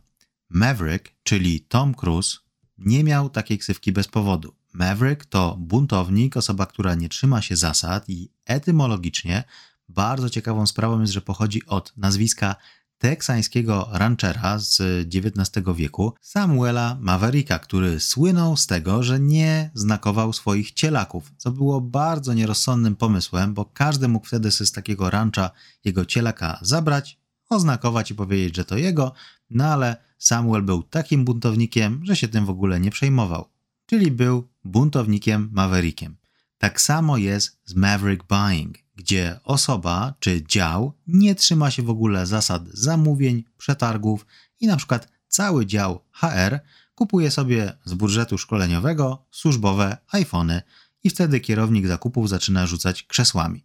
Maverick, 0.50 1.12
czyli 1.22 1.60
Tom 1.60 1.94
Cruise, 1.94 2.38
nie 2.78 3.04
miał 3.04 3.30
takiej 3.30 3.58
ksywki 3.58 3.92
bez 3.92 4.08
powodu. 4.08 4.54
Maverick 4.72 5.24
to 5.24 5.56
buntownik, 5.58 6.36
osoba, 6.36 6.66
która 6.66 6.94
nie 6.94 7.08
trzyma 7.08 7.42
się 7.42 7.56
zasad 7.56 8.08
i 8.08 8.30
etymologicznie 8.44 9.44
bardzo 9.88 10.30
ciekawą 10.30 10.66
sprawą 10.66 11.00
jest, 11.00 11.12
że 11.12 11.20
pochodzi 11.20 11.66
od 11.66 11.92
nazwiska 11.96 12.56
teksańskiego 13.04 13.88
ranchera 13.92 14.58
z 14.58 14.82
XIX 15.14 15.66
wieku 15.76 16.14
Samuela 16.20 16.96
Mavericka, 17.00 17.58
który 17.58 18.00
słynął 18.00 18.56
z 18.56 18.66
tego, 18.66 19.02
że 19.02 19.20
nie 19.20 19.70
znakował 19.74 20.32
swoich 20.32 20.72
cielaków, 20.72 21.32
co 21.36 21.50
było 21.50 21.80
bardzo 21.80 22.34
nierozsądnym 22.34 22.96
pomysłem, 22.96 23.54
bo 23.54 23.64
każdy 23.64 24.08
mógł 24.08 24.26
wtedy 24.26 24.50
z 24.50 24.72
takiego 24.72 25.10
rancha 25.10 25.50
jego 25.84 26.04
cielaka 26.04 26.58
zabrać, 26.62 27.18
oznakować 27.48 28.10
i 28.10 28.14
powiedzieć, 28.14 28.56
że 28.56 28.64
to 28.64 28.76
jego, 28.76 29.12
no 29.50 29.64
ale 29.64 29.96
Samuel 30.18 30.62
był 30.62 30.82
takim 30.82 31.24
buntownikiem, 31.24 32.00
że 32.04 32.16
się 32.16 32.28
tym 32.28 32.46
w 32.46 32.50
ogóle 32.50 32.80
nie 32.80 32.90
przejmował, 32.90 33.48
czyli 33.86 34.10
był 34.10 34.48
buntownikiem 34.64 35.50
Maverickiem. 35.52 36.16
Tak 36.58 36.80
samo 36.80 37.16
jest 37.16 37.60
z 37.64 37.74
Maverick 37.74 38.24
Buying, 38.28 38.83
gdzie 38.96 39.40
osoba 39.44 40.14
czy 40.20 40.42
dział 40.42 40.92
nie 41.06 41.34
trzyma 41.34 41.70
się 41.70 41.82
w 41.82 41.90
ogóle 41.90 42.26
zasad 42.26 42.68
zamówień, 42.68 43.44
przetargów 43.58 44.26
i 44.60 44.66
na 44.66 44.76
przykład 44.76 45.08
cały 45.28 45.66
dział 45.66 46.00
HR 46.12 46.60
kupuje 46.94 47.30
sobie 47.30 47.72
z 47.84 47.94
budżetu 47.94 48.38
szkoleniowego 48.38 49.26
służbowe 49.30 49.96
iPhony 50.12 50.62
i 51.04 51.10
wtedy 51.10 51.40
kierownik 51.40 51.86
zakupów 51.86 52.28
zaczyna 52.28 52.66
rzucać 52.66 53.02
krzesłami. 53.02 53.64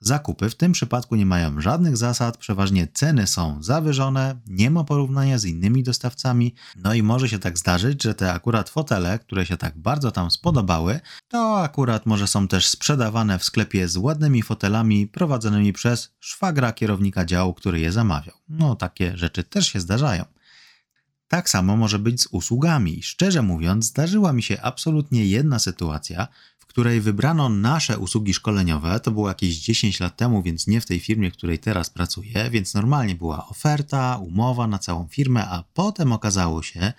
Zakupy 0.00 0.50
w 0.50 0.54
tym 0.54 0.72
przypadku 0.72 1.16
nie 1.16 1.26
mają 1.26 1.60
żadnych 1.60 1.96
zasad, 1.96 2.36
przeważnie 2.36 2.88
ceny 2.94 3.26
są 3.26 3.62
zawyżone, 3.62 4.40
nie 4.46 4.70
ma 4.70 4.84
porównania 4.84 5.38
z 5.38 5.44
innymi 5.44 5.82
dostawcami, 5.82 6.54
no 6.76 6.94
i 6.94 7.02
może 7.02 7.28
się 7.28 7.38
tak 7.38 7.58
zdarzyć, 7.58 8.02
że 8.02 8.14
te 8.14 8.32
akurat 8.32 8.68
fotele, 8.68 9.18
które 9.18 9.46
się 9.46 9.56
tak 9.56 9.78
bardzo 9.78 10.10
tam 10.10 10.30
spodobały, 10.30 11.00
to 11.28 11.60
akurat 11.60 12.06
może 12.06 12.26
są 12.26 12.48
też 12.48 12.66
sprzedawane 12.66 13.38
w 13.38 13.44
sklepie 13.44 13.88
z 13.88 13.96
ładnymi 13.96 14.42
fotelami 14.42 15.06
prowadzonymi 15.06 15.72
przez 15.72 16.14
szwagra 16.20 16.72
kierownika 16.72 17.24
działu, 17.24 17.54
który 17.54 17.80
je 17.80 17.92
zamawiał. 17.92 18.36
No 18.48 18.74
takie 18.74 19.16
rzeczy 19.16 19.44
też 19.44 19.66
się 19.66 19.80
zdarzają. 19.80 20.24
Tak 21.28 21.50
samo 21.50 21.76
może 21.76 21.98
być 21.98 22.22
z 22.22 22.26
usługami. 22.26 23.02
Szczerze 23.02 23.42
mówiąc, 23.42 23.84
zdarzyła 23.84 24.32
mi 24.32 24.42
się 24.42 24.62
absolutnie 24.62 25.26
jedna 25.26 25.58
sytuacja, 25.58 26.28
której 26.76 27.00
wybrano 27.00 27.48
nasze 27.48 27.98
usługi 27.98 28.34
szkoleniowe. 28.34 29.00
To 29.00 29.10
było 29.10 29.28
jakieś 29.28 29.58
10 29.58 30.00
lat 30.00 30.16
temu, 30.16 30.42
więc 30.42 30.66
nie 30.66 30.80
w 30.80 30.86
tej 30.86 31.00
firmie, 31.00 31.30
w 31.30 31.32
której 31.32 31.58
teraz 31.58 31.90
pracuję, 31.90 32.50
więc 32.50 32.74
normalnie 32.74 33.14
była 33.14 33.48
oferta, 33.48 34.16
umowa 34.16 34.66
na 34.66 34.78
całą 34.78 35.06
firmę, 35.08 35.48
a 35.48 35.64
potem 35.74 36.12
okazało 36.12 36.62
się, 36.62 36.92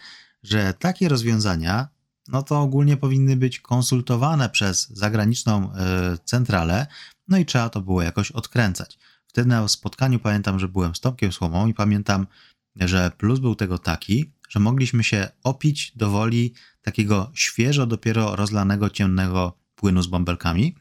że 0.43 0.73
takie 0.73 1.09
rozwiązania 1.09 1.87
no 2.27 2.43
to 2.43 2.61
ogólnie 2.61 2.97
powinny 2.97 3.35
być 3.35 3.59
konsultowane 3.59 4.49
przez 4.49 4.89
zagraniczną 4.89 5.65
y, 5.65 6.17
centralę, 6.25 6.87
no 7.27 7.37
i 7.37 7.45
trzeba 7.45 7.69
to 7.69 7.81
było 7.81 8.01
jakoś 8.01 8.31
odkręcać. 8.31 8.99
Wtedy 9.27 9.47
na 9.47 9.67
spotkaniu 9.67 10.19
pamiętam, 10.19 10.59
że 10.59 10.67
byłem 10.67 10.95
z 10.95 10.99
Tomkiem 10.99 11.31
Słomą 11.31 11.67
i 11.67 11.73
pamiętam, 11.73 12.27
że 12.75 13.11
plus 13.17 13.39
był 13.39 13.55
tego 13.55 13.77
taki, 13.77 14.31
że 14.49 14.59
mogliśmy 14.59 15.03
się 15.03 15.27
opić 15.43 15.91
do 15.95 16.09
woli 16.09 16.53
takiego 16.81 17.31
świeżo 17.33 17.85
dopiero 17.85 18.35
rozlanego 18.35 18.89
ciemnego 18.89 19.66
płynu 19.77 20.01
z 20.01 20.07
bąbelkami, 20.07 20.75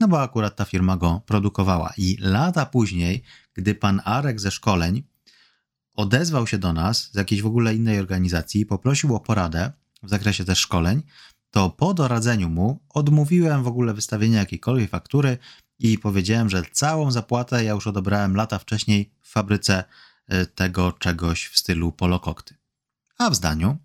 no 0.00 0.08
bo 0.08 0.22
akurat 0.22 0.56
ta 0.56 0.64
firma 0.64 0.96
go 0.96 1.22
produkowała. 1.26 1.92
I 1.96 2.16
lata 2.20 2.66
później, 2.66 3.22
gdy 3.54 3.74
pan 3.74 4.00
Arek 4.04 4.40
ze 4.40 4.50
szkoleń 4.50 5.02
odezwał 5.94 6.46
się 6.46 6.58
do 6.58 6.72
nas 6.72 7.10
z 7.12 7.14
jakiejś 7.14 7.42
w 7.42 7.46
ogóle 7.46 7.74
innej 7.74 7.98
organizacji, 7.98 8.66
poprosił 8.66 9.14
o 9.14 9.20
poradę 9.20 9.72
w 10.02 10.08
zakresie 10.10 10.44
też 10.44 10.58
szkoleń, 10.58 11.02
to 11.50 11.70
po 11.70 11.94
doradzeniu 11.94 12.48
mu 12.48 12.80
odmówiłem 12.88 13.62
w 13.62 13.66
ogóle 13.66 13.94
wystawienia 13.94 14.38
jakiejkolwiek 14.38 14.90
faktury 14.90 15.38
i 15.78 15.98
powiedziałem, 15.98 16.50
że 16.50 16.62
całą 16.72 17.10
zapłatę 17.10 17.64
ja 17.64 17.72
już 17.72 17.86
odebrałem 17.86 18.36
lata 18.36 18.58
wcześniej 18.58 19.12
w 19.22 19.30
fabryce 19.30 19.84
e, 20.28 20.46
tego 20.46 20.92
czegoś 20.92 21.46
w 21.46 21.58
stylu 21.58 21.92
polokokty. 21.92 22.54
A 23.18 23.30
w 23.30 23.34
zdaniu 23.34 23.76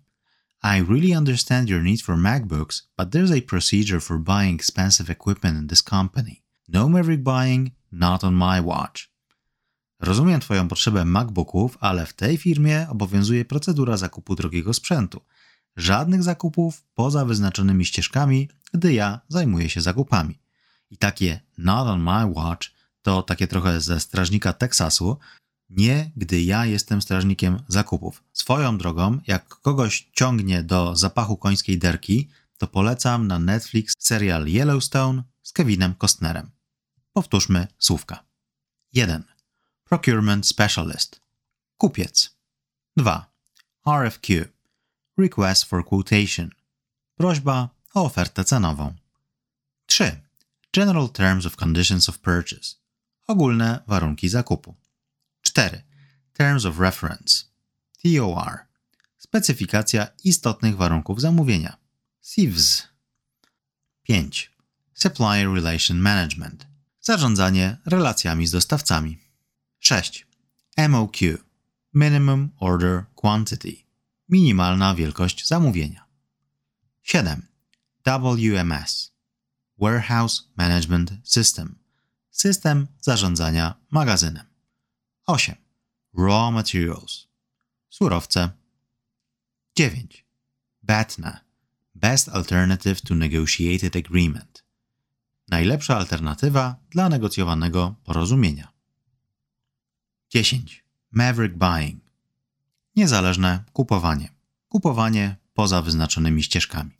I 0.64 0.78
really 0.78 1.12
understand 1.12 1.68
your 1.68 1.82
need 1.82 2.02
for 2.02 2.16
MacBooks, 2.16 2.82
but 2.96 3.10
there's 3.10 3.32
a 3.32 3.40
procedure 3.40 4.00
for 4.00 4.18
buying 4.18 4.54
expensive 4.54 5.10
equipment 5.10 5.58
in 5.58 5.66
this 5.66 5.82
company. 5.82 6.42
No 6.68 6.88
Maverick 6.88 7.24
buying, 7.24 7.72
not 7.92 8.24
on 8.24 8.34
my 8.34 8.60
watch. 8.60 9.10
Rozumiem 10.00 10.40
Twoją 10.40 10.68
potrzebę 10.68 11.04
MacBooków, 11.04 11.78
ale 11.80 12.06
w 12.06 12.12
tej 12.12 12.36
firmie 12.36 12.86
obowiązuje 12.90 13.44
procedura 13.44 13.96
zakupu 13.96 14.34
drogiego 14.34 14.74
sprzętu. 14.74 15.20
Żadnych 15.76 16.22
zakupów 16.22 16.84
poza 16.94 17.24
wyznaczonymi 17.24 17.84
ścieżkami, 17.84 18.48
gdy 18.72 18.92
ja 18.92 19.20
zajmuję 19.28 19.68
się 19.68 19.80
zakupami. 19.80 20.38
I 20.90 20.96
takie 20.96 21.40
not 21.58 21.88
on 21.88 22.02
my 22.02 22.26
watch 22.26 22.68
to 23.02 23.22
takie 23.22 23.46
trochę 23.46 23.80
ze 23.80 24.00
strażnika 24.00 24.52
Teksasu, 24.52 25.18
nie, 25.76 26.10
gdy 26.16 26.42
ja 26.42 26.66
jestem 26.66 27.02
strażnikiem 27.02 27.62
zakupów. 27.68 28.22
Swoją 28.32 28.78
drogą, 28.78 29.20
jak 29.26 29.48
kogoś 29.48 30.10
ciągnie 30.12 30.62
do 30.62 30.96
zapachu 30.96 31.36
końskiej 31.36 31.78
derki, 31.78 32.28
to 32.58 32.66
polecam 32.66 33.26
na 33.26 33.38
Netflix 33.38 33.94
serial 33.98 34.48
Yellowstone 34.48 35.22
z 35.42 35.52
Kevinem 35.52 35.94
Costnerem. 35.94 36.50
Powtórzmy 37.12 37.66
słówka. 37.78 38.24
1. 38.92 39.24
Procurement 39.84 40.46
Specialist. 40.46 41.20
Kupiec. 41.76 42.36
2. 42.96 43.32
RFQ. 43.86 44.48
Request 45.18 45.64
for 45.64 45.84
Quotation. 45.84 46.50
Prośba 47.16 47.68
o 47.94 48.04
ofertę 48.04 48.44
cenową. 48.44 48.94
3. 49.86 50.20
General 50.72 51.08
Terms 51.08 51.46
of 51.46 51.56
Conditions 51.56 52.08
of 52.08 52.18
Purchase. 52.18 52.76
Ogólne 53.26 53.82
warunki 53.86 54.28
zakupu. 54.28 54.81
4. 55.52 55.82
Terms 56.32 56.64
of 56.64 56.78
Reference. 56.78 57.44
TOR. 58.02 58.58
Specyfikacja 59.18 60.08
istotnych 60.24 60.76
warunków 60.76 61.20
zamówienia. 61.20 61.76
CIVS. 62.22 62.88
5. 64.02 64.50
Supplier 64.94 65.48
Relation 65.54 65.98
Management. 65.98 66.66
Zarządzanie 67.00 67.76
relacjami 67.86 68.46
z 68.46 68.50
dostawcami. 68.50 69.18
6. 69.80 70.26
MOQ. 70.88 71.38
Minimum 71.94 72.50
Order 72.60 73.04
Quantity. 73.14 73.76
Minimalna 74.28 74.94
wielkość 74.94 75.46
zamówienia. 75.46 76.06
7. 77.02 77.46
WMS. 78.04 79.12
Warehouse 79.78 80.42
Management 80.56 81.12
System. 81.24 81.78
System 82.30 82.86
zarządzania 83.00 83.74
magazynem. 83.90 84.51
8. 85.26 85.54
Raw 86.14 86.50
Materials. 86.50 87.28
Surowce. 87.90 88.50
9. 89.76 90.24
BATNA. 90.82 91.40
Best 91.94 92.28
Alternative 92.28 93.00
to 93.00 93.14
Negotiated 93.14 93.96
Agreement. 93.96 94.64
Najlepsza 95.48 95.96
alternatywa 95.96 96.76
dla 96.90 97.08
negocjowanego 97.08 97.94
porozumienia. 98.04 98.68
10. 100.30 100.84
Maverick 101.10 101.56
Buying. 101.56 102.00
Niezależne 102.96 103.64
kupowanie. 103.72 104.28
Kupowanie 104.68 105.36
poza 105.54 105.82
wyznaczonymi 105.82 106.42
ścieżkami. 106.42 106.90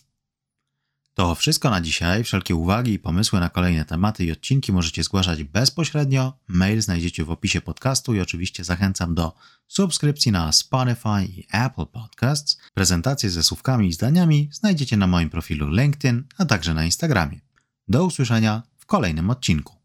To 1.14 1.34
wszystko 1.34 1.70
na 1.70 1.80
dzisiaj. 1.80 2.24
Wszelkie 2.24 2.54
uwagi 2.54 2.92
i 2.92 2.98
pomysły 2.98 3.40
na 3.40 3.50
kolejne 3.50 3.84
tematy 3.84 4.24
i 4.24 4.32
odcinki 4.32 4.72
możecie 4.72 5.02
zgłaszać 5.02 5.44
bezpośrednio. 5.44 6.38
Mail 6.48 6.82
znajdziecie 6.82 7.24
w 7.24 7.30
opisie 7.30 7.60
podcastu 7.60 8.14
i 8.14 8.20
oczywiście 8.20 8.64
zachęcam 8.64 9.14
do 9.14 9.32
subskrypcji 9.68 10.32
na 10.32 10.52
Spotify 10.52 11.24
i 11.28 11.46
Apple 11.52 11.86
Podcasts. 11.86 12.58
Prezentacje 12.74 13.30
ze 13.30 13.42
słówkami 13.42 13.88
i 13.88 13.92
zdaniami 13.92 14.48
znajdziecie 14.52 14.96
na 14.96 15.06
moim 15.06 15.30
profilu 15.30 15.68
LinkedIn, 15.68 16.24
a 16.38 16.44
także 16.44 16.74
na 16.74 16.84
Instagramie. 16.84 17.40
Do 17.88 18.04
usłyszenia 18.04 18.62
w 18.78 18.86
kolejnym 18.86 19.30
odcinku. 19.30 19.81